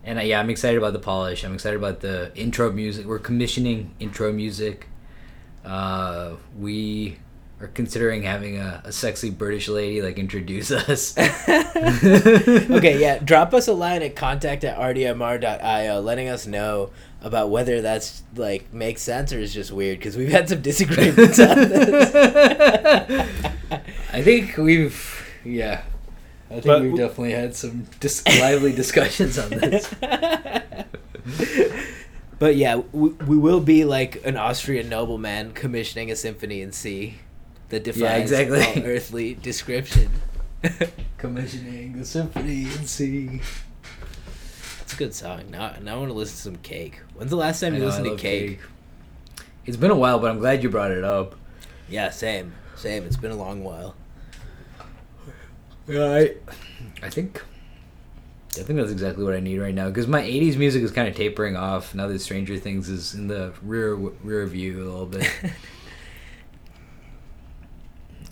[0.03, 1.43] and uh, yeah, I'm excited about the polish.
[1.43, 3.05] I'm excited about the intro music.
[3.05, 4.87] We're commissioning intro music.
[5.65, 7.17] Uh, we
[7.61, 11.17] are considering having a, a sexy British lady like introduce us.
[11.49, 13.19] okay, yeah.
[13.19, 16.89] Drop us a line at contact at rdmr.io letting us know
[17.21, 21.37] about whether that's like makes sense or is just weird because we've had some disagreements
[21.39, 22.15] on this.
[24.13, 25.81] I think we've yeah.
[26.49, 29.93] I think But we've w- definitely had some dis- lively discussions on this.
[32.39, 37.19] but yeah, we, we will be like an Austrian nobleman commissioning a symphony in C
[37.69, 38.61] that defies exactly.
[38.61, 40.09] all earthly description.
[41.17, 43.41] Commissioning the symphony in C.
[44.81, 45.51] It's a good song.
[45.51, 46.99] Now, now I want to listen to some Cake.
[47.13, 48.59] When's the last time you know, listened to love Cake?
[49.65, 51.35] It's been a while, but I'm glad you brought it up.
[51.87, 53.05] Yeah, same, same.
[53.05, 53.95] It's been a long while.
[55.87, 56.35] Yeah, I,
[57.01, 57.43] I think,
[58.51, 61.07] I think that's exactly what I need right now because my '80s music is kind
[61.07, 65.05] of tapering off now that Stranger Things is in the rear rear view a little
[65.07, 65.27] bit,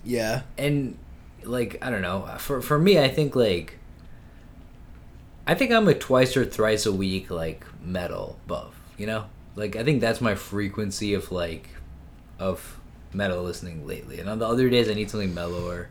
[0.04, 0.42] Yeah.
[0.56, 0.96] and
[1.44, 2.26] like I don't know.
[2.38, 3.78] For for me, I think like,
[5.46, 8.74] I think I'm a twice or thrice a week like metal buff.
[8.96, 9.24] You know,
[9.56, 11.68] like I think that's my frequency of like,
[12.38, 12.80] of
[13.12, 14.20] metal listening lately.
[14.20, 15.88] And on the other days, I need something mellower,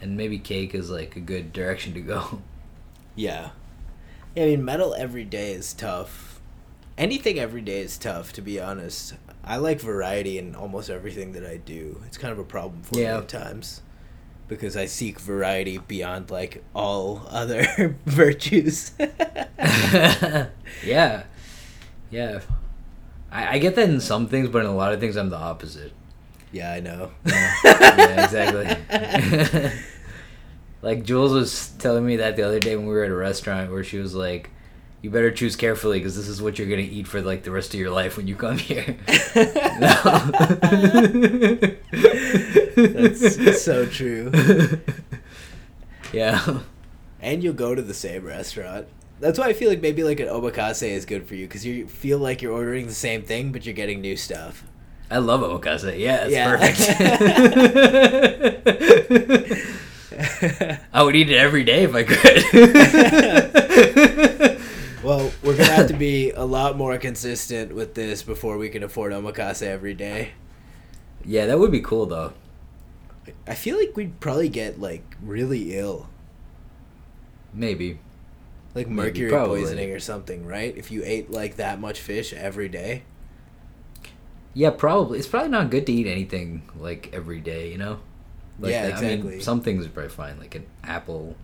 [0.00, 2.42] and maybe Cake is like a good direction to go.
[3.16, 3.50] Yeah.
[4.36, 6.40] Yeah, I mean, metal every day is tough.
[6.96, 9.14] Anything every day is tough, to be honest.
[9.48, 12.02] I like variety in almost everything that I do.
[12.06, 13.14] It's kind of a problem for Yeah.
[13.14, 13.80] me at times.
[14.46, 18.92] Because I seek variety beyond, like, all other virtues.
[18.98, 20.48] yeah,
[22.10, 22.40] yeah.
[23.30, 25.36] I, I get that in some things, but in a lot of things, I'm the
[25.36, 25.92] opposite.
[26.52, 27.10] yeah, I know.
[27.26, 29.70] Yeah, yeah exactly.
[30.82, 33.70] like Jules was telling me that the other day when we were at a restaurant,
[33.70, 34.50] where she was like,
[35.02, 37.72] "You better choose carefully because this is what you're gonna eat for like the rest
[37.74, 38.96] of your life when you come here."
[42.76, 44.32] That's so true.
[46.10, 46.60] Yeah.
[47.20, 48.86] And you'll go to the same restaurant.
[49.20, 51.86] That's why I feel like maybe like an omakase is good for you because you
[51.86, 54.64] feel like you're ordering the same thing, but you're getting new stuff.
[55.10, 55.98] I love omakase.
[55.98, 56.56] Yeah, it's Yeah.
[56.56, 56.80] perfect.
[60.94, 62.42] I would eat it every day if I could.
[65.08, 68.82] Well, we're gonna have to be a lot more consistent with this before we can
[68.82, 70.30] afford omakase every day.
[71.24, 72.32] yeah, that would be cool though.
[73.46, 76.08] I feel like we'd probably get like really ill,
[77.52, 77.98] Maybe.
[78.74, 79.60] like mercury probably.
[79.62, 80.76] poisoning or something, right?
[80.76, 83.02] If you ate like that much fish every day.
[84.54, 85.18] Yeah, probably.
[85.18, 88.00] It's probably not good to eat anything like every day, you know?
[88.58, 89.40] Like, Yeah, I mean, exactly.
[89.40, 91.36] some things are probably fine, like an apple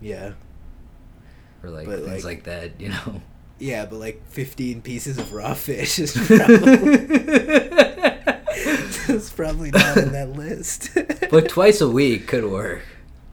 [0.00, 0.32] Yeah.
[1.62, 3.22] Or like But, things like- like, that, you know?
[3.60, 6.78] Yeah, but like 15 pieces of raw fish is probably,
[9.08, 10.90] is probably not on that list.
[11.30, 12.82] but twice a week could work.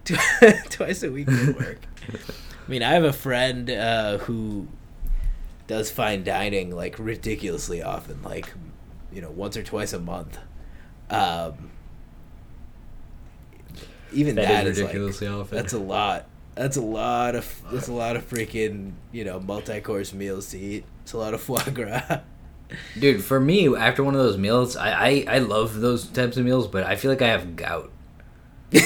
[0.69, 1.79] twice a week would work.
[2.11, 4.67] I mean, I have a friend uh, who
[5.67, 8.51] does fine dining like ridiculously often, like
[9.13, 10.39] you know, once or twice a month.
[11.11, 11.69] Um,
[14.11, 15.55] even That that is is like ridiculously often.
[15.55, 16.27] that's a lot.
[16.55, 20.85] That's a lot of that's a lot of freaking you know multi-course meals to eat.
[21.03, 22.19] It's a lot of foie gras.
[22.97, 26.45] Dude, for me, after one of those meals, I, I, I love those types of
[26.45, 27.91] meals, but I feel like I have gout.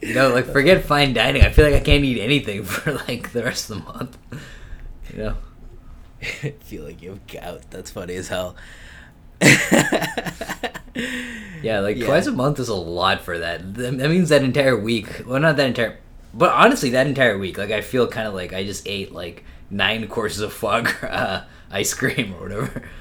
[0.00, 1.42] You know, like forget fine dining.
[1.42, 4.18] I feel like I can't eat anything for like the rest of the month.
[5.12, 5.36] You know,
[6.20, 7.62] I feel like you have gout.
[7.70, 8.56] That's funny as hell.
[9.40, 10.70] yeah,
[11.80, 12.06] like Yeah.
[12.06, 13.74] twice a month is a lot for that.
[13.74, 15.22] That that means that entire week.
[15.26, 15.98] Well, not that entire,
[16.34, 19.44] but honestly, that entire week, like I feel kind of like I just ate like
[19.70, 22.82] nine courses of foie gras ice cream or whatever.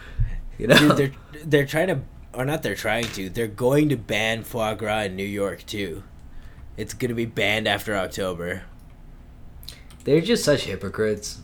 [0.57, 1.11] You know, Dude, they're
[1.43, 2.01] they're trying to,
[2.33, 2.61] or not?
[2.61, 3.29] They're trying to.
[3.29, 6.03] They're going to ban foie gras in New York too.
[6.77, 8.63] It's gonna be banned after October.
[10.03, 11.39] they're just such hypocrites.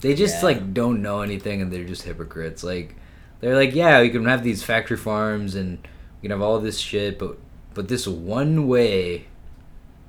[0.00, 0.44] They just Yeah.
[0.44, 2.62] like don't know anything and they're just hypocrites.
[2.64, 2.96] Like
[3.40, 5.78] they're like, yeah, we can have these factory farms and
[6.22, 7.36] we can have all this shit, but
[7.74, 9.26] but this one way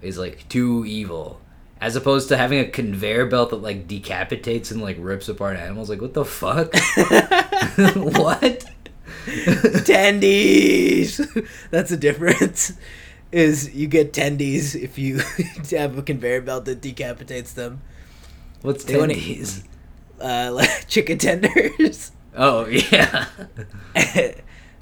[0.01, 1.41] is like too evil.
[1.81, 5.89] As opposed to having a conveyor belt that like decapitates and like rips apart animals.
[5.89, 6.73] Like what the fuck?
[7.95, 8.65] what?
[9.85, 11.47] tendies.
[11.71, 12.73] That's the difference.
[13.31, 15.19] Is you get tendies if you
[15.77, 17.81] have a conveyor belt that decapitates them.
[18.61, 19.63] What's They wanna- tendies?
[20.19, 22.11] Uh, like chicken tenders.
[22.35, 23.25] Oh yeah.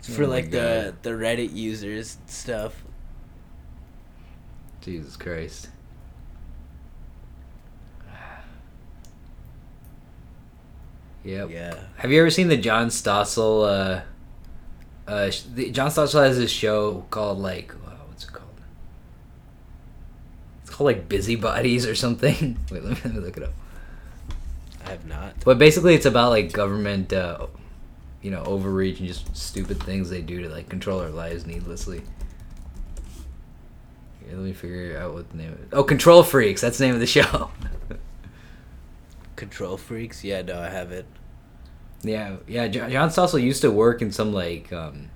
[0.02, 1.04] for Oh like the God.
[1.04, 2.84] the Reddit users stuff.
[4.82, 5.70] Jesus Christ.
[11.28, 11.50] Yep.
[11.52, 11.80] Yeah.
[11.98, 13.68] Have you ever seen the John Stossel?
[13.68, 14.02] Uh,
[15.12, 18.62] uh, the, John Stossel has this show called like uh, what's it called?
[20.62, 22.58] It's called like Busybodies or something.
[22.72, 23.54] Wait, let me, let me look it up.
[24.86, 25.34] I have not.
[25.44, 27.48] But basically, it's about like government, uh,
[28.22, 32.04] you know, overreach and just stupid things they do to like control our lives needlessly.
[34.28, 35.60] Here, let me figure out what the name of.
[35.74, 36.62] Oh, Control Freaks.
[36.62, 37.52] That's the name of the show.
[39.36, 40.24] Control freaks?
[40.24, 41.06] Yeah, no, I have it.
[42.02, 42.68] Yeah, yeah.
[42.68, 45.10] John, John Stossel used to work in some like um,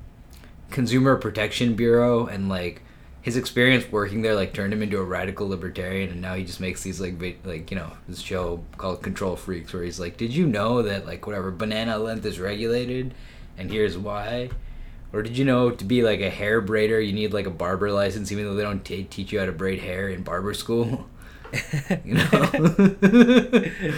[0.70, 2.84] consumer protection bureau, and like
[3.22, 6.60] his experience working there like turned him into a radical libertarian, and now he just
[6.60, 10.18] makes these like va- like you know this show called Control Freaks, where he's like,
[10.18, 13.14] did you know that like whatever banana length is regulated,
[13.58, 14.50] and here's why.
[15.14, 17.92] Or did you know to be like a hair braider, you need like a barber
[17.92, 21.10] license, even though they don't ta teach you how to braid hair in barber school?
[22.06, 23.72] you know?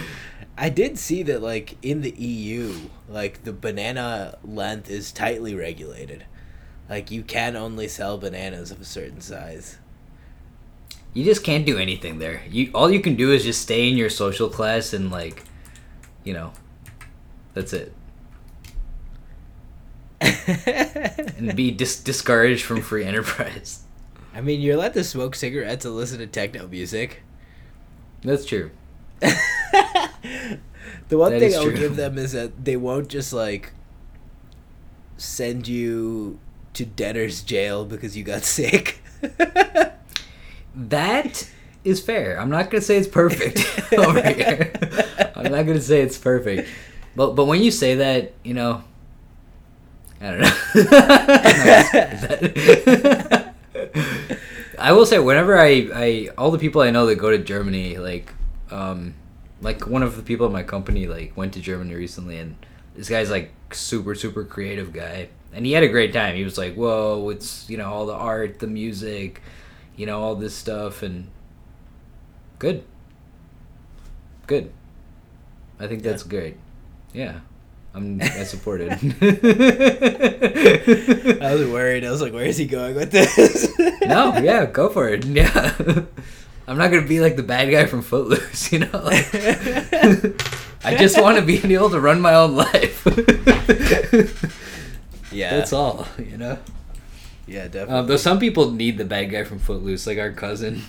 [0.56, 2.74] I did see that, like in the EU,
[3.08, 6.24] like the banana length is tightly regulated.
[6.88, 9.78] Like you can only sell bananas of a certain size.
[11.12, 12.42] You just can't do anything there.
[12.48, 15.44] You all you can do is just stay in your social class and like,
[16.24, 16.52] you know,
[17.52, 17.92] that's it.
[20.46, 23.82] And be dis- discouraged from free enterprise.
[24.34, 27.22] I mean, you're allowed to smoke cigarettes and listen to techno music.
[28.22, 28.70] That's true.
[31.08, 33.72] The one That thing I'll give them is that they won't just like
[35.16, 36.38] send you
[36.74, 39.00] to debtor's jail because you got sick.
[40.74, 41.48] That
[41.84, 42.40] is fair.
[42.40, 44.72] I'm not gonna say it's perfect over here.
[45.36, 46.68] I'm not gonna say it's perfect.
[47.14, 48.82] But but when you say that, you know,
[50.20, 50.50] I don't know.
[54.78, 57.98] I will say whenever I, I all the people I know that go to Germany,
[57.98, 58.32] like
[58.70, 59.14] um
[59.60, 62.56] like one of the people in my company like went to Germany recently and
[62.94, 66.34] this guy's like super super creative guy and he had a great time.
[66.36, 69.40] He was like, "Whoa, it's, you know, all the art, the music,
[69.96, 71.28] you know, all this stuff and
[72.58, 72.82] good.
[74.46, 74.72] Good.
[75.78, 76.56] I think that's great.
[77.12, 77.40] Yeah.
[77.94, 78.90] I'm I support it.
[81.40, 82.04] I was worried.
[82.04, 83.72] I was like, "Where is he going with this?"
[84.02, 85.24] no, yeah, go for it.
[85.24, 85.72] Yeah,
[86.66, 88.90] I'm not gonna be like the bad guy from Footloose, you know.
[88.92, 89.32] Like,
[90.84, 93.06] I just want to be able to run my own life.
[95.32, 96.58] yeah, That's all, you know.
[97.46, 97.94] Yeah, definitely.
[97.94, 100.82] Um, though some people need the bad guy from Footloose, like our cousin.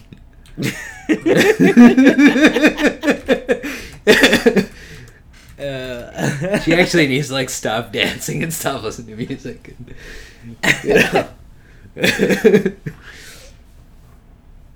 [5.58, 9.76] Uh, she actually needs to like stop dancing and stop listening to music.
[10.84, 11.30] You know?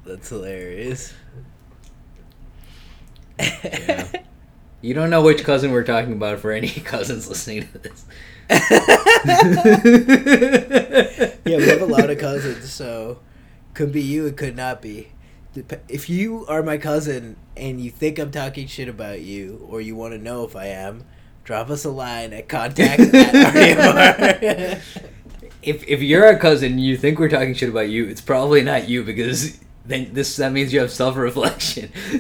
[0.06, 1.14] That's hilarious.
[3.40, 4.08] Yeah.
[4.82, 8.06] You don't know which cousin we're talking about for any cousins listening to this.
[11.46, 13.20] yeah, we have a lot of cousins, so
[13.74, 15.10] could be you, it could not be.
[15.88, 19.96] If you are my cousin and you think I'm talking shit about you, or you
[19.96, 21.06] want to know if I am,
[21.44, 24.82] drop us a line at contact at
[25.62, 28.06] If if you're a cousin, you think we're talking shit about you.
[28.06, 31.92] It's probably not you because then this that means you have self reflection.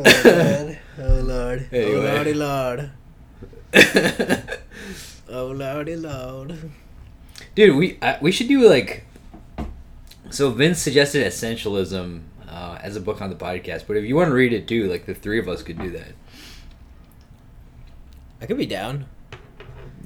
[0.00, 0.78] oh, Lord.
[0.98, 1.68] Oh, Lord.
[1.70, 1.94] Anyway.
[1.94, 2.90] Oh, Lordy, Lord.
[5.30, 6.70] Oh, Lordy, Lord.
[7.54, 9.04] Dude, we uh, we should do like.
[10.30, 14.28] So Vince suggested Essentialism uh, as a book on the podcast, but if you want
[14.28, 16.12] to read it too, like the three of us could do that.
[18.40, 19.06] I could be down.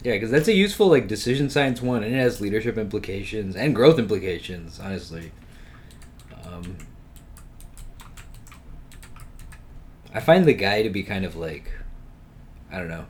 [0.03, 3.75] Yeah, because that's a useful like decision science one, and it has leadership implications and
[3.75, 4.81] growth implications.
[4.81, 5.31] Honestly,
[6.45, 6.77] um,
[10.12, 11.70] I find the guy to be kind of like,
[12.70, 13.07] I don't know.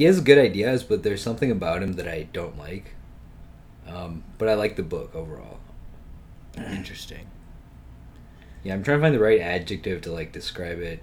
[0.00, 2.94] He has good ideas, but there's something about him that I don't like.
[3.86, 5.58] Um, but I like the book overall.
[6.56, 7.26] Interesting.
[8.62, 11.02] Yeah, I'm trying to find the right adjective to like describe it.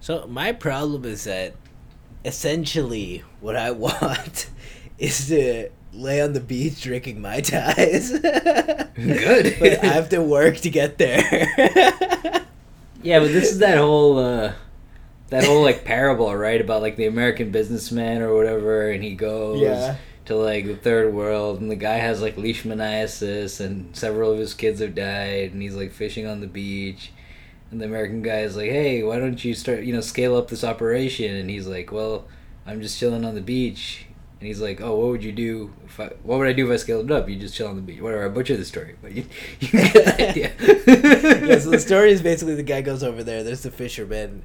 [0.00, 1.54] So my problem is that
[2.24, 4.50] essentially what I want
[4.98, 8.18] is to lay on the beach drinking mai tais.
[8.18, 9.56] Good.
[9.60, 12.42] but I have to work to get there.
[13.04, 14.54] Yeah, but this is that whole uh
[15.32, 16.60] that whole like parable, right?
[16.60, 19.96] About like the American businessman or whatever and he goes Yeah.
[20.26, 24.54] to like the third world and the guy has like leishmaniasis and several of his
[24.54, 27.10] kids have died and he's like fishing on the beach
[27.70, 30.48] and the American guy is like, Hey, why don't you start you know, scale up
[30.48, 32.26] this operation and he's like, Well,
[32.66, 34.06] I'm just chilling on the beach
[34.38, 35.72] and he's like, "Oh, what would you do?
[35.86, 37.28] If I, what would I do if I scaled it up?
[37.28, 38.00] You just chill on the beach.
[38.00, 38.24] Whatever.
[38.24, 39.24] I butchered the story, but you,
[39.60, 40.52] you get the idea.
[41.46, 44.42] yeah, so the story is basically the guy goes over there, there's the fisherman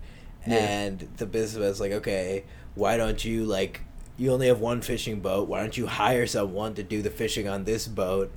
[0.48, 0.56] Yeah.
[0.58, 2.44] and the business was like, Okay,
[2.76, 3.82] why don't you like
[4.18, 7.48] you only have one fishing boat, why don't you hire someone to do the fishing
[7.48, 8.32] on this boat?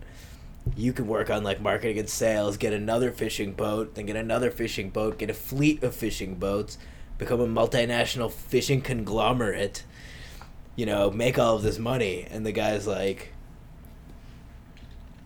[0.76, 4.50] You can work on like marketing and sales, get another fishing boat, then get another
[4.50, 6.76] fishing boat, get a fleet of fishing boats,
[7.16, 9.84] become a multinational fishing conglomerate,
[10.76, 12.26] you know, make all of this money.
[12.30, 13.32] And the guy's like,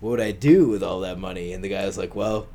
[0.00, 1.52] What would I do with all that money?
[1.52, 2.46] And the guy's like, Well,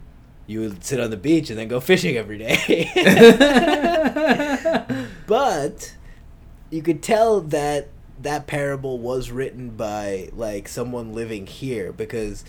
[0.49, 2.89] you would sit on the beach and then go fishing every day.
[5.27, 5.93] but
[6.71, 7.89] you could tell that
[8.19, 12.43] that parable was written by like someone living here because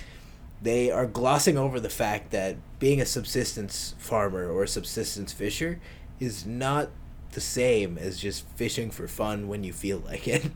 [0.62, 5.78] they are glossing over the fact that being a subsistence farmer or a subsistence fisher
[6.18, 6.88] is not
[7.32, 10.50] the same as just fishing for fun when you feel like it.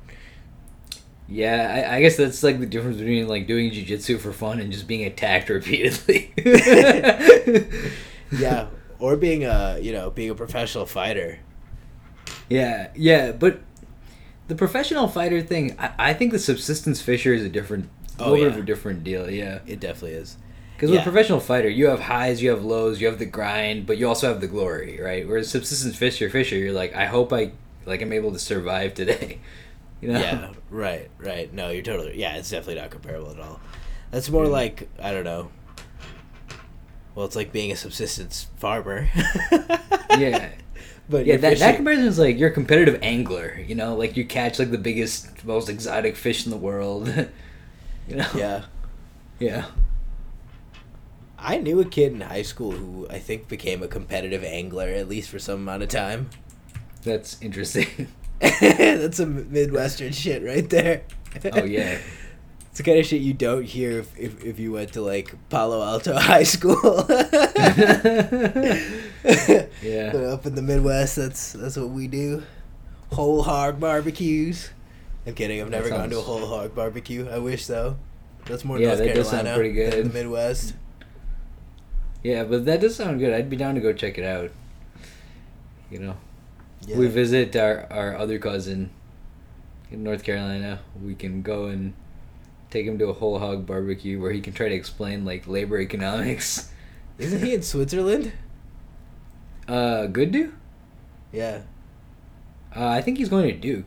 [1.26, 4.70] Yeah, I, I guess that's like the difference between like doing jujitsu for fun and
[4.70, 6.32] just being attacked repeatedly.
[8.30, 8.66] yeah,
[8.98, 11.38] or being a, you know, being a professional fighter.
[12.48, 13.60] Yeah, yeah, but
[14.48, 18.32] the professional fighter thing, I, I think the subsistence fisher is a different, a Oh,
[18.32, 19.30] little bit of a different deal.
[19.30, 20.36] Yeah, It definitely is.
[20.76, 23.86] because with a professional fighter, you have highs, you have lows, you have the grind,
[23.86, 25.26] but you also have the glory, right?
[25.26, 27.52] Whereas subsistence fisher, fisher, you're like, I hope I
[27.86, 29.40] like I'm able to survive today.
[30.04, 30.20] You know?
[30.20, 31.50] Yeah, right, right.
[31.50, 32.20] No, you're totally.
[32.20, 33.58] Yeah, it's definitely not comparable at all.
[34.10, 35.50] That's more like I don't know.
[37.14, 39.08] Well, it's like being a subsistence farmer.
[40.18, 40.50] yeah.
[41.08, 44.26] but Yeah, that, that comparison is like you're a competitive angler, you know, like you
[44.26, 47.08] catch like the biggest, most exotic fish in the world.
[48.08, 48.28] you know?
[48.34, 48.64] Yeah,
[49.38, 49.66] Yeah.
[51.38, 55.08] I knew a kid in high school who I think became a competitive angler at
[55.08, 56.28] least for some amount of time.
[57.04, 58.08] That's interesting.
[58.60, 61.02] That's some midwestern shit right there.
[61.52, 61.98] oh yeah.
[62.68, 65.32] It's the kind of shit you don't hear if, if, if you went to like
[65.48, 66.74] Palo Alto High School.
[69.80, 70.10] Yeah.
[70.12, 72.42] But up in the Midwest, that's that's what we do.
[73.12, 74.70] Whole hog barbecues.
[75.26, 75.60] I'm kidding.
[75.60, 77.28] I've never gone to a whole hog barbecue.
[77.28, 77.96] I wish though.
[78.46, 80.04] That's more Yeah, North that does Carolina sound pretty than good.
[80.10, 80.74] the Midwest.
[82.24, 83.32] Yeah, but that does sound good.
[83.32, 84.50] I'd be down to go check it out.
[85.90, 86.16] You know,
[86.86, 86.98] Yeah.
[86.98, 88.90] we visit our our other cousin
[89.90, 90.80] in North Carolina.
[91.02, 91.94] We can go and
[92.70, 95.80] take him to a whole hog barbecue where he can try to explain like labor
[95.80, 96.70] economics.
[97.18, 98.32] Isn't he in Switzerland?
[99.68, 100.52] Uh, good dude.
[101.32, 101.62] Yeah.
[102.74, 103.86] Uh, I think he's going to Duke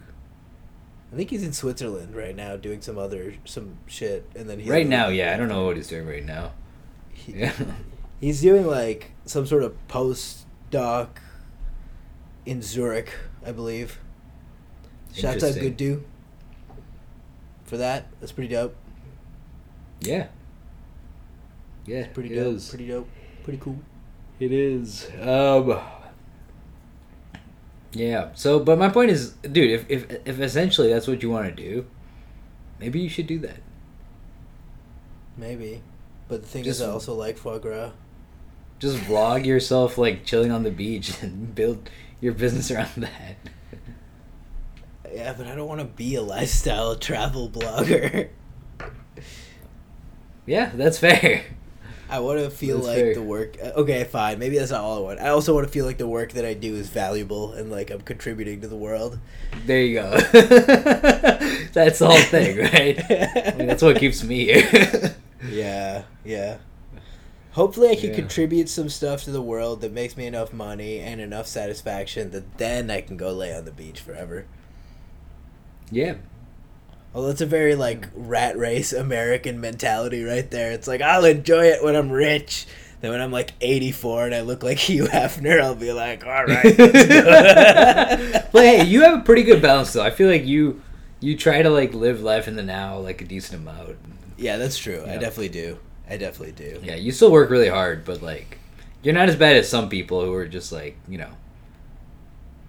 [1.12, 4.68] I think he's in Switzerland right now doing some other some shit, and then he's
[4.68, 5.08] right now.
[5.08, 6.52] Yeah, I don't know what he's doing right now.
[7.12, 7.54] He, Yeah.
[8.20, 11.10] He's doing like some sort of postdoc
[12.48, 13.14] in Zurich,
[13.46, 14.00] I believe.
[15.14, 15.56] Shouts out.
[15.56, 16.04] Good Do
[17.66, 18.08] for that.
[18.20, 18.76] That's pretty dope.
[20.02, 20.28] Yeah.
[21.86, 22.56] Yeah, It's Pretty it dope.
[22.56, 22.70] is.
[22.70, 23.08] Pretty dope.
[23.44, 23.80] Pretty cool.
[24.40, 25.08] It is.
[25.22, 25.80] Um.
[27.94, 28.30] Yeah.
[28.36, 31.52] So, but my point is, dude, if if if essentially that's what you want to
[31.64, 31.86] do,
[32.80, 33.58] maybe you should do that.
[35.38, 35.82] Maybe.
[36.28, 37.92] But the thing Just- is, I also like foie gras.
[38.80, 41.90] Just vlog yourself like chilling on the beach and build
[42.22, 43.38] your business around that.
[45.14, 48.30] Yeah, but I don't want to be a lifestyle travel blogger.
[50.46, 51.44] Yeah, that's fair.
[52.10, 53.14] I want to feel That's like fair.
[53.16, 53.58] the work.
[53.62, 54.40] uh, Okay, fine.
[54.40, 55.20] Maybe that's not all I want.
[55.20, 57.90] I also want to feel like the work that I do is valuable and like
[57.92, 59.20] I'm contributing to the world.
[59.66, 60.12] There you go.
[60.32, 62.98] that's the whole thing, right?
[63.12, 65.16] I mean, that's what keeps me here.
[65.52, 66.58] Yeah, yeah.
[67.58, 68.16] Hopefully, I can Yeah.
[68.16, 72.58] contribute some stuff to the world that makes me enough money and enough satisfaction that
[72.60, 74.46] then I can go lay on the beach forever.
[75.92, 76.16] yeah.
[77.14, 80.72] Well, that's a very like rat race American mentality right there.
[80.72, 82.68] It's like I'll enjoy it when I'm rich.
[83.02, 86.46] Then when I'm like 84 and I look like Hugh Hefner, I'll be like, all
[86.46, 86.78] right.
[86.78, 90.04] let's go." but hey, you have a pretty good balance though.
[90.04, 90.82] I feel like you
[91.20, 93.98] you try to like live life in the now like a decent amount.
[94.38, 95.02] yeah, that's true.
[95.08, 95.80] I definitely do.
[96.10, 96.80] I definitely do.
[96.84, 98.60] Yeah, you still work really hard, but like
[99.04, 101.30] you're not as bad as some people who are just like, you know,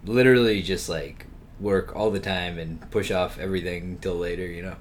[0.04, 1.26] literally just like
[1.60, 4.76] work all the time and push off everything till later, you know.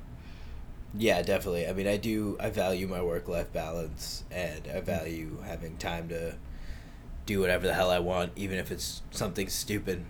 [0.97, 1.67] Yeah, definitely.
[1.67, 2.37] I mean, I do.
[2.39, 6.35] I value my work life balance, and I value having time to
[7.25, 10.05] do whatever the hell I want, even if it's something stupid.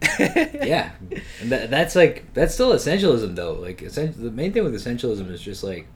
[0.20, 0.92] yeah,
[1.40, 3.54] and that, that's like that's still essentialism though.
[3.54, 5.86] Like essen- the main thing with essentialism is just like,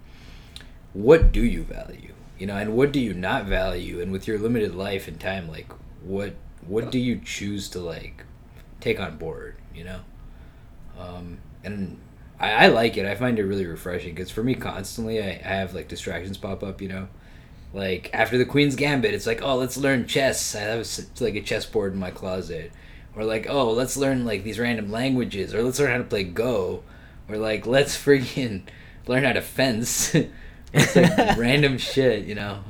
[0.93, 4.39] what do you value, you know, and what do you not value, and with your
[4.39, 5.71] limited life and time, like
[6.03, 6.35] what
[6.67, 8.25] what do you choose to like
[8.81, 10.01] take on board, you know,
[10.99, 11.99] um, and
[12.39, 13.07] I, I like it.
[13.07, 16.63] I find it really refreshing because for me, constantly I, I have like distractions pop
[16.63, 17.09] up, you know.
[17.73, 20.55] Like after the Queen's Gambit, it's like, oh, let's learn chess.
[20.55, 20.87] I have
[21.21, 22.73] like a chessboard in my closet.
[23.15, 25.55] Or like oh let's learn like these random languages.
[25.55, 26.83] Or let's learn how to play go.
[27.29, 28.63] Or like let's freaking
[29.07, 30.15] learn how to fence
[30.73, 32.63] it's like random shit you know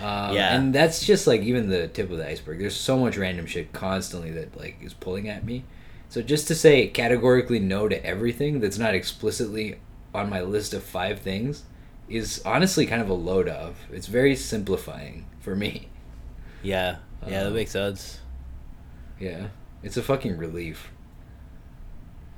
[0.00, 0.56] um, Yeah.
[0.56, 3.72] and that's just like even the tip of the iceberg there's so much random shit
[3.72, 5.64] constantly that like is pulling at me
[6.08, 9.76] so just to say categorically no to everything that's not explicitly
[10.14, 11.62] on my list of five things
[12.08, 15.88] is honestly kind of a load of it's very simplifying for me
[16.62, 18.18] yeah, yeah, that Um, makes sense.
[19.18, 19.48] yeah
[19.82, 20.90] it's a fucking relief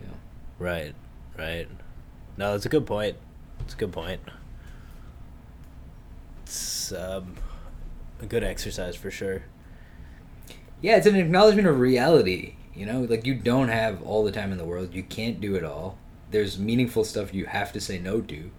[0.00, 0.08] Yeah.
[0.58, 0.94] Right,
[1.38, 1.66] right.
[2.36, 3.16] No, that's a good point.
[3.60, 4.20] It's a good point.
[6.54, 7.34] It's um,
[8.20, 9.42] a good exercise for sure.
[10.80, 12.54] Yeah, it's an acknowledgement of reality.
[12.74, 14.94] You know, like you don't have all the time in the world.
[14.94, 15.98] You can't do it all.
[16.30, 18.50] There's meaningful stuff you have to say no to.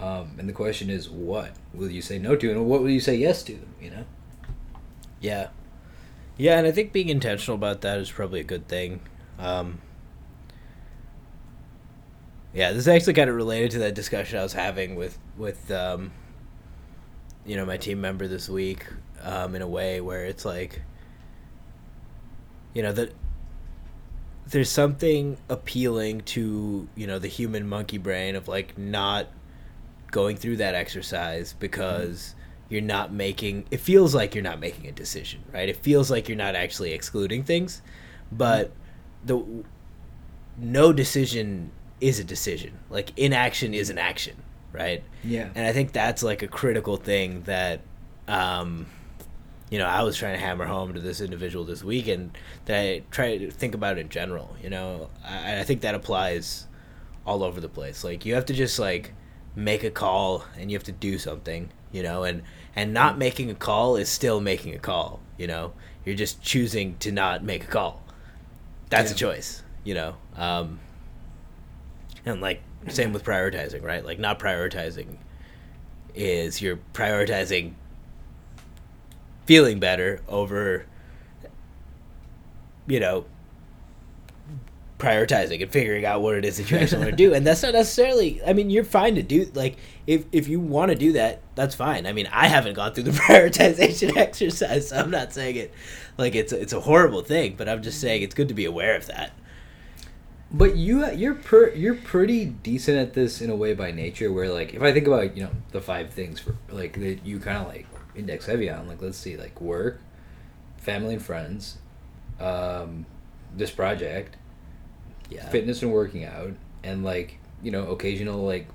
[0.00, 3.00] Um, and the question is, what will you say no to, and what will you
[3.00, 3.58] say yes to?
[3.80, 4.04] You know.
[5.20, 5.48] Yeah.
[6.38, 9.00] Yeah, and I think being intentional about that is probably a good thing.
[9.38, 9.80] Um,
[12.54, 15.70] yeah, this is actually kind of related to that discussion I was having with with
[15.70, 16.12] um,
[17.48, 18.86] you know my team member this week
[19.22, 20.82] um, in a way where it's like
[22.74, 23.12] you know that
[24.46, 29.28] there's something appealing to you know the human monkey brain of like not
[30.10, 32.34] going through that exercise because
[32.68, 35.70] you're not making it feels like you're not making a decision right?
[35.70, 37.80] It feels like you're not actually excluding things
[38.30, 38.72] but
[39.24, 39.42] the
[40.58, 41.70] no decision
[42.00, 42.78] is a decision.
[42.90, 44.36] Like inaction is an action
[44.72, 45.02] right?
[45.24, 45.48] Yeah.
[45.54, 47.80] and i think that's like a critical thing that
[48.28, 48.86] um
[49.70, 53.02] you know i was trying to hammer home to this individual this weekend that i
[53.10, 55.08] try to think about in general you know?
[55.24, 56.66] I, I think that applies
[57.26, 58.04] all over the place.
[58.04, 59.12] Like you have to just like
[59.54, 62.22] make a call and you have to do something you know?
[62.24, 62.42] And
[62.74, 65.72] and not making a call is still making a call you know?
[66.04, 68.02] You're just choosing to not make a call.
[68.88, 70.16] That's a choice you know?
[70.36, 70.80] Um
[72.24, 74.04] and like same with prioritizing right?
[74.04, 75.16] Like not prioritizing
[76.14, 77.74] is you're prioritizing
[79.46, 80.84] feeling better over
[82.86, 83.24] you know
[84.98, 87.32] prioritizing and figuring out what it is that you actually want to do.
[87.32, 89.76] And that's not necessarily i mean you're fine to do like
[90.06, 92.06] if if you want to do that that's fine.
[92.06, 95.72] I mean i haven't gone through the prioritization exercise so i'm not saying it
[96.16, 98.96] like it's it's a horrible thing but i'm just saying it's good to be aware
[98.96, 99.32] of that
[100.50, 104.32] But you you're per, you're pretty decent at this in a way by nature.
[104.32, 107.38] Where like if I think about you know the five things for like that you
[107.38, 110.00] kind of like index heavy on like let's see like work,
[110.78, 111.76] family and friends,
[112.40, 113.04] um,
[113.54, 114.36] this project,
[115.28, 118.68] yeah fitness and working out, and like you know occasional like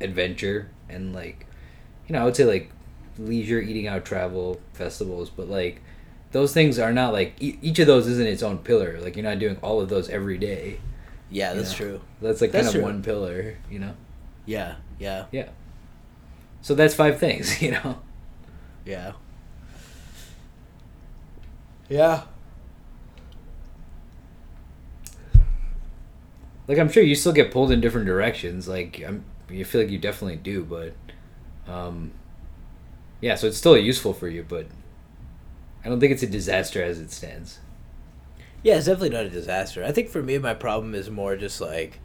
[0.00, 1.46] adventure and like
[2.06, 2.70] you know I would say like
[3.18, 5.82] leisure, eating out, travel, festivals, but like
[6.32, 8.98] those things are not like e- each of those isn't its own pillar.
[8.98, 10.80] Like you're not doing all of those every day.
[11.30, 11.76] Yeah you that's know?
[11.76, 12.82] true That's like That's kind of true.
[12.82, 13.94] one pillar, you know.
[14.46, 15.48] yeah yeah Yeah.
[16.62, 17.98] So that's five things, you know.
[18.84, 19.12] yeah
[21.88, 22.22] yeah
[26.66, 28.68] Like I'm sure you still get pulled in different directions.
[28.68, 30.92] Like I'm, you feel like you definitely do, but,
[31.72, 32.12] um,
[33.22, 33.36] yeah.
[33.36, 34.66] So it's still useful for you, but
[35.82, 37.58] I don't think it's a disaster as it stands.
[38.62, 39.84] Yeah, it's definitely not a disaster.
[39.84, 42.00] I think for me, my problem is more just like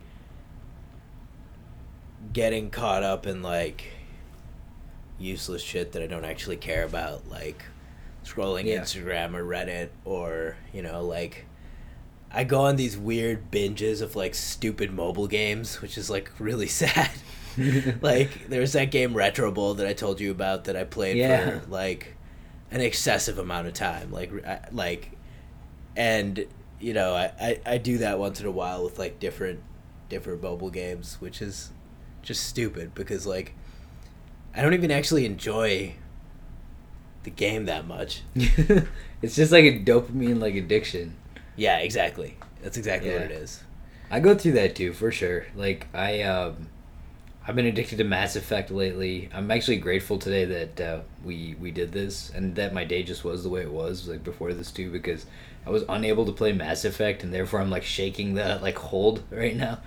[2.31, 3.85] getting caught up in like
[5.19, 7.63] useless shit that I don't actually care about, like
[8.25, 8.81] scrolling Yeah.
[8.81, 11.45] Instagram or Reddit, or you know, like
[12.31, 16.67] I go on these weird binges of like stupid mobile games, which is like really
[16.81, 17.11] sad.
[18.01, 21.59] like there's that game Retro Bowl that I told you about that I played Yeah.
[21.59, 22.15] for like
[22.71, 25.11] an excessive amount of time, like I, like
[25.95, 26.45] and
[26.79, 29.61] you know I, I i do that once in a while with like different
[30.09, 31.71] different mobile games which is
[32.21, 33.53] just stupid because like
[34.55, 35.95] i don't even actually enjoy
[37.23, 41.15] the game that much it's just like a dopamine like addiction.
[41.55, 43.63] yeah exactly that's exactly what it is
[44.13, 45.47] I go through that too, for sure.
[45.55, 46.67] Like I, um,
[47.47, 49.27] I've been addicted to Mass Effect lately.
[49.33, 53.23] I'm actually grateful today that uh, we we did this and that my day just
[53.23, 55.25] was the way it was like before this too because
[55.65, 59.23] I was unable to play Mass Effect and therefore I'm like shaking the like hold
[59.31, 59.79] right now.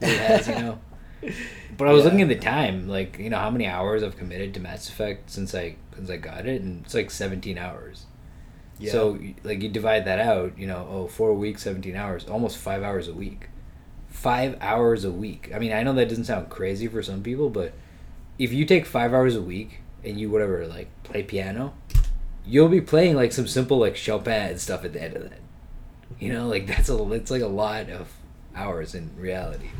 [0.00, 0.78] It has, you know.
[1.76, 2.04] But I was Yeah.
[2.04, 5.30] looking at the time, like you know how many hours I've committed to Mass Effect
[5.30, 8.06] since I since I got it, and it's like 17 hours.
[8.78, 8.92] Yeah.
[8.92, 12.82] So like you divide that out, you know, oh, four weeks, seventeen hours, almost five
[12.82, 13.48] hours a week.
[14.08, 15.50] Five hours a week.
[15.54, 17.72] I mean, I know that doesn't sound crazy for some people, but
[18.38, 21.74] if you take five hours a week and you whatever like play piano,
[22.44, 25.40] you'll be playing like some simple like Chopin and stuff at the end of that.
[26.18, 28.12] You know, like that's a it's like a lot of
[28.54, 29.70] hours in reality.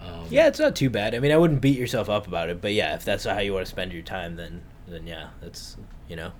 [0.00, 2.60] Um, yeah it's not too bad i mean i wouldn't beat yourself up about it
[2.60, 5.76] but yeah if that's how you want to spend your time then then yeah that's
[6.08, 6.32] you know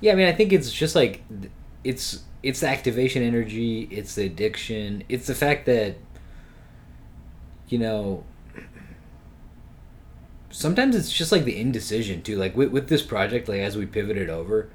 [0.00, 1.22] Yeah, I mean, I think it's just like
[1.84, 5.96] it's it's the activation energy, it's the addiction, it's the fact that
[7.68, 8.24] you know
[10.50, 12.36] sometimes it's just like the indecision too.
[12.36, 14.70] Like with with this project, like as we pivoted over,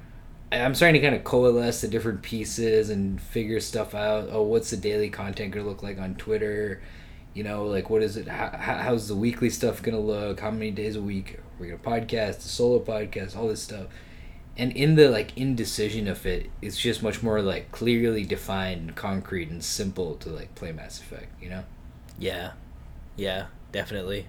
[0.52, 4.30] I'm starting to kind of coalesce the different pieces and figure stuff out.
[4.32, 6.82] Oh, what's the daily content gonna look like on Twitter?
[7.34, 8.28] You know, like what is it?
[8.28, 10.40] How, how's the weekly stuff gonna look?
[10.40, 12.38] How many days a week are we gonna podcast?
[12.38, 13.88] The solo podcast, all this stuff
[14.58, 18.96] and in the like indecision of it it's just much more like clearly defined and
[18.96, 21.64] concrete and simple to like play mass effect you know
[22.18, 22.52] yeah
[23.16, 24.26] yeah definitely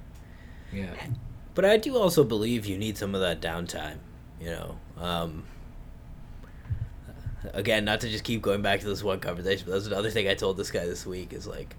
[0.72, 0.92] yeah
[1.56, 3.96] But I do also believe you need some of that downtime,
[4.38, 4.76] you know.
[4.98, 5.44] Um,
[7.54, 10.28] again, not to just keep going back to this one conversation, but that's another thing
[10.28, 11.74] I told this guy this week is like,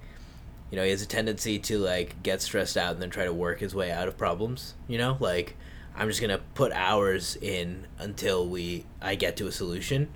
[0.72, 3.32] you know, he has a tendency to like get stressed out and then try to
[3.34, 4.74] work his way out of problems.
[4.88, 5.56] You know, like
[5.96, 10.10] I'm just gonna put hours in until we I get to a solution.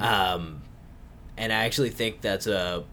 [0.00, 0.62] Um,
[1.36, 2.84] and I actually think that's a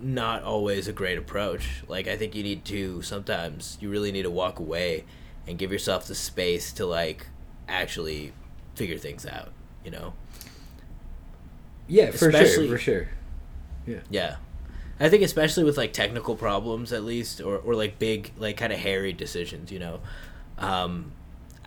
[0.00, 1.82] not always a great approach.
[1.88, 5.04] Like I think you need to sometimes you really need to walk away
[5.46, 7.26] and give yourself the space to like
[7.68, 8.32] actually
[8.74, 9.50] figure things out,
[9.84, 10.14] you know.
[11.86, 13.08] yeah for Especially- sure for sure
[13.86, 14.00] Yeah.
[14.10, 14.36] Yeah.
[15.00, 18.72] I think especially with like technical problems at least or or like big like kind
[18.72, 20.00] of hairy decisions, you know.
[20.58, 21.12] Um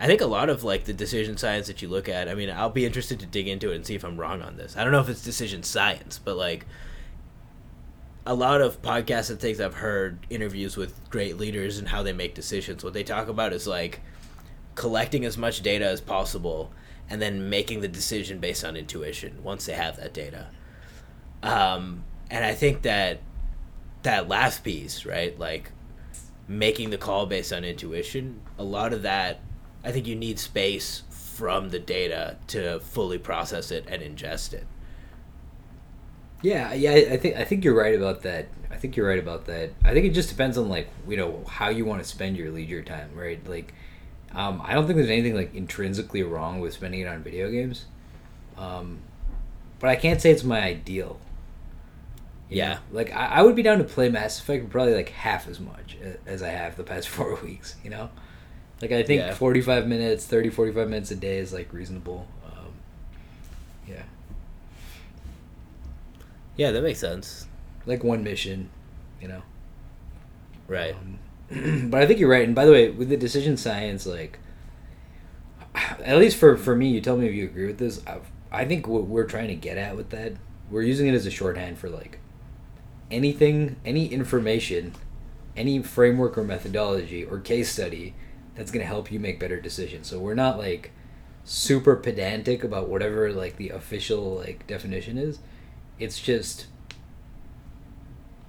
[0.00, 2.50] I think a lot of like the decision science that you look at, I mean,
[2.50, 4.76] I'll be interested to dig into it and see if I'm wrong on this.
[4.76, 6.66] I don't know if it's decision science, but like
[8.28, 12.12] a lot of podcasts and things I've heard interviews with great leaders and how they
[12.12, 12.84] make decisions.
[12.84, 14.00] What they talk about is like
[14.74, 16.70] collecting as much data as possible
[17.08, 20.48] and then making the decision based on intuition once they have that data.
[21.42, 23.20] Um, and I think that
[24.02, 25.70] that last piece, right, like
[26.46, 29.40] making the call based on intuition, a lot of that,
[29.82, 34.66] I think you need space from the data to fully process it and ingest it.
[36.40, 38.46] Yeah, yeah, I think I think you're right about that.
[38.70, 39.70] I think you're right about that.
[39.84, 42.50] I think it just depends on like you know how you want to spend your
[42.52, 43.40] leisure time, right?
[43.48, 43.74] Like,
[44.34, 47.86] um, I don't think there's anything like intrinsically wrong with spending it on video games,
[48.56, 49.00] um,
[49.80, 51.18] but I can't say it's my ideal.
[52.50, 52.74] Yeah.
[52.74, 52.80] know?
[52.92, 55.96] like I, I would be down to play Mass Effect probably like half as much
[56.26, 57.76] as I have the past four weeks.
[57.84, 58.10] You know,
[58.80, 59.34] like I think Yeah.
[59.34, 62.26] 45 minutes, 30, 45 minutes a day is like reasonable.
[62.46, 62.72] Um,
[63.88, 64.02] yeah.
[66.58, 67.46] Yeah, that makes sense.
[67.86, 68.68] like one mission,
[69.22, 69.42] you know.
[70.66, 70.94] Right.
[70.94, 72.44] Um, but I think you're right.
[72.44, 74.38] And by the way, with the decision science, like,
[75.74, 78.02] at least for for me, you tell me if you agree with this.
[78.06, 78.18] I,
[78.50, 80.32] I think what we're trying to get at with that,
[80.70, 82.18] we're using it as a shorthand for like
[83.10, 84.94] anything, any information,
[85.56, 88.14] any framework or methodology or case study
[88.56, 90.08] that's going to help you make better decisions.
[90.08, 90.90] So we're not like
[91.44, 95.38] super pedantic about whatever like the official like definition is.
[95.98, 96.66] It's just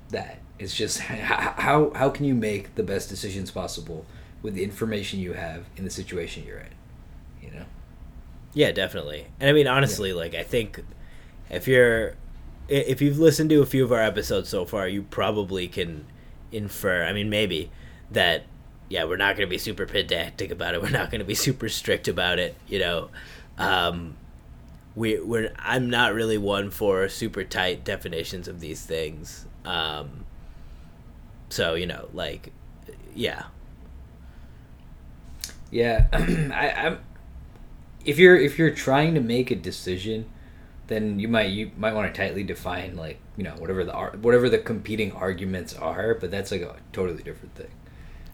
[0.10, 0.40] that.
[0.58, 4.06] It's just how, how can you make the best decisions possible
[4.42, 6.74] with the information you have in the situation you're in.
[7.42, 7.66] You know.
[8.54, 9.28] Yeah, definitely.
[9.40, 10.84] And I mean, honestly, like I think
[11.50, 12.16] if you're
[12.68, 16.06] if you've listened to a few of our episodes so far, you probably can
[16.52, 17.04] infer.
[17.04, 17.72] I mean, maybe
[18.12, 18.44] that
[18.90, 20.82] yeah, we're not going to be super pedantic about it.
[20.82, 22.56] We're not going to be super strict about it.
[22.68, 23.10] You know,
[23.60, 24.16] um,
[25.00, 29.46] we we're I'm not really one for super tight definitions of these things.
[29.66, 30.26] Um,
[31.50, 32.52] so you know, like,
[33.16, 33.46] yeah,
[35.72, 37.00] Yeah, I, I'm.
[38.06, 40.30] If you're if you're trying to make a decision,
[40.88, 44.50] then you might you might want to tightly define like you know whatever the whatever
[44.50, 47.72] the competing arguments are, but that's like a totally different thing.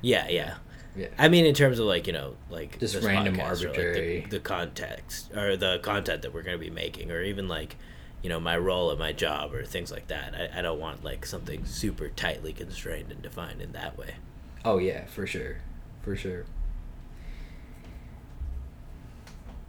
[0.01, 0.55] yeah, yeah.
[0.96, 1.08] Yeah.
[1.18, 3.68] I mean, in terms of like you know, like Just this random or, like, the-
[3.68, 7.76] arbitrary- the, context or the content that we're going to be making, or even like
[8.22, 10.34] you know my role at my job or things like that.
[10.34, 14.16] I, I don't want like something super tightly constrained and defined in that way.
[14.64, 15.58] Oh yeah, for sure,
[16.02, 16.46] for sure.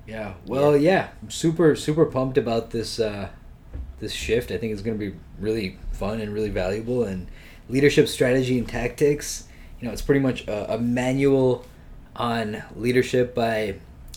[0.06, 0.34] Yeah.
[0.46, 3.30] Well, yeah, I'm super super pumped about this uh,
[3.98, 4.50] this shift.
[4.50, 7.02] I think it's going to be really fun and really valuable.
[7.04, 7.26] And
[7.68, 9.45] leadership strategy and tactics.
[9.80, 11.64] You know, it's pretty much a, a manual
[12.14, 13.76] on leadership by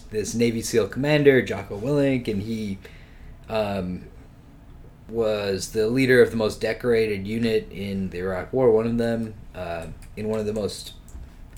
[0.10, 2.78] this Navy SEAL commander Jocko Willink, and he
[3.50, 4.06] um,
[5.10, 8.72] was the leader of the most decorated unit in the Iraq War.
[8.72, 10.94] One of them uh, in one of the most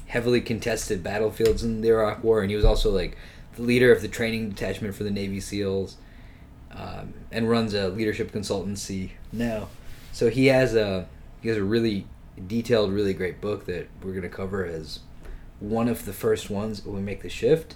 [0.08, 3.18] heavily contested battlefields in the Iraq War, and he was also like
[3.56, 5.98] the leader of the training detachment for the Navy SEALs,
[6.72, 9.68] um, and runs a leadership consultancy now.
[10.12, 11.08] So he has a
[11.42, 12.08] he has a really
[12.48, 15.00] detailed, really great book that we're gonna cover as
[15.60, 17.76] one of the first ones when we make the shift.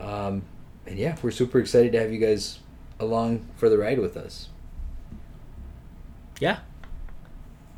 [0.00, 0.42] Um,
[0.86, 2.58] and yeah, we're super excited to have you guys
[2.98, 4.48] along for the ride with us.
[6.40, 6.58] Yeah.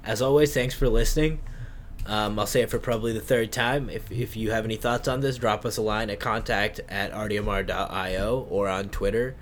[0.04, 1.40] As always, thanks for listening.
[2.06, 3.88] Um, I'll say it for probably the third time.
[3.88, 7.12] If, if you have any thoughts on this, drop us a line at contact at
[7.12, 9.36] rdmr.io or on Twitter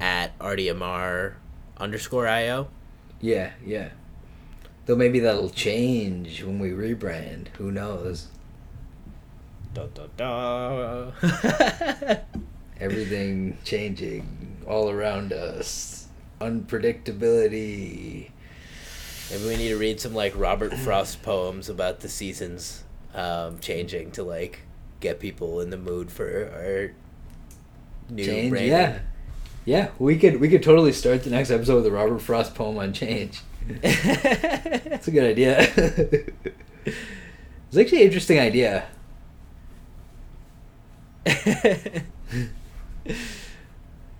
[0.00, 1.34] at rdmr
[1.76, 2.68] underscore io.
[3.20, 3.90] Yeah, yeah.
[4.86, 7.48] Though maybe that'll change when we rebrand.
[7.58, 8.28] Who knows?
[9.74, 11.10] Da, da, da.
[12.80, 16.06] Everything changing all around us.
[16.40, 18.30] Unpredictability.
[19.30, 24.12] Maybe we need to read some like Robert Frost poems about the seasons um, changing
[24.12, 24.60] to like
[25.00, 26.92] get people in the mood for our
[28.14, 29.00] new Change, yeah.
[29.64, 32.78] Yeah, we could we could totally start the next episode with a Robert Frost poem
[32.78, 33.40] on change.
[33.82, 35.58] That's a good idea.
[36.86, 38.86] it's actually an interesting idea.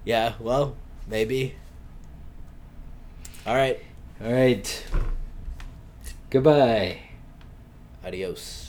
[0.04, 0.74] yeah, well,
[1.06, 1.54] maybe.
[3.46, 3.80] All right.
[4.20, 4.84] All right.
[6.30, 7.02] Goodbye.
[8.04, 8.65] Adios.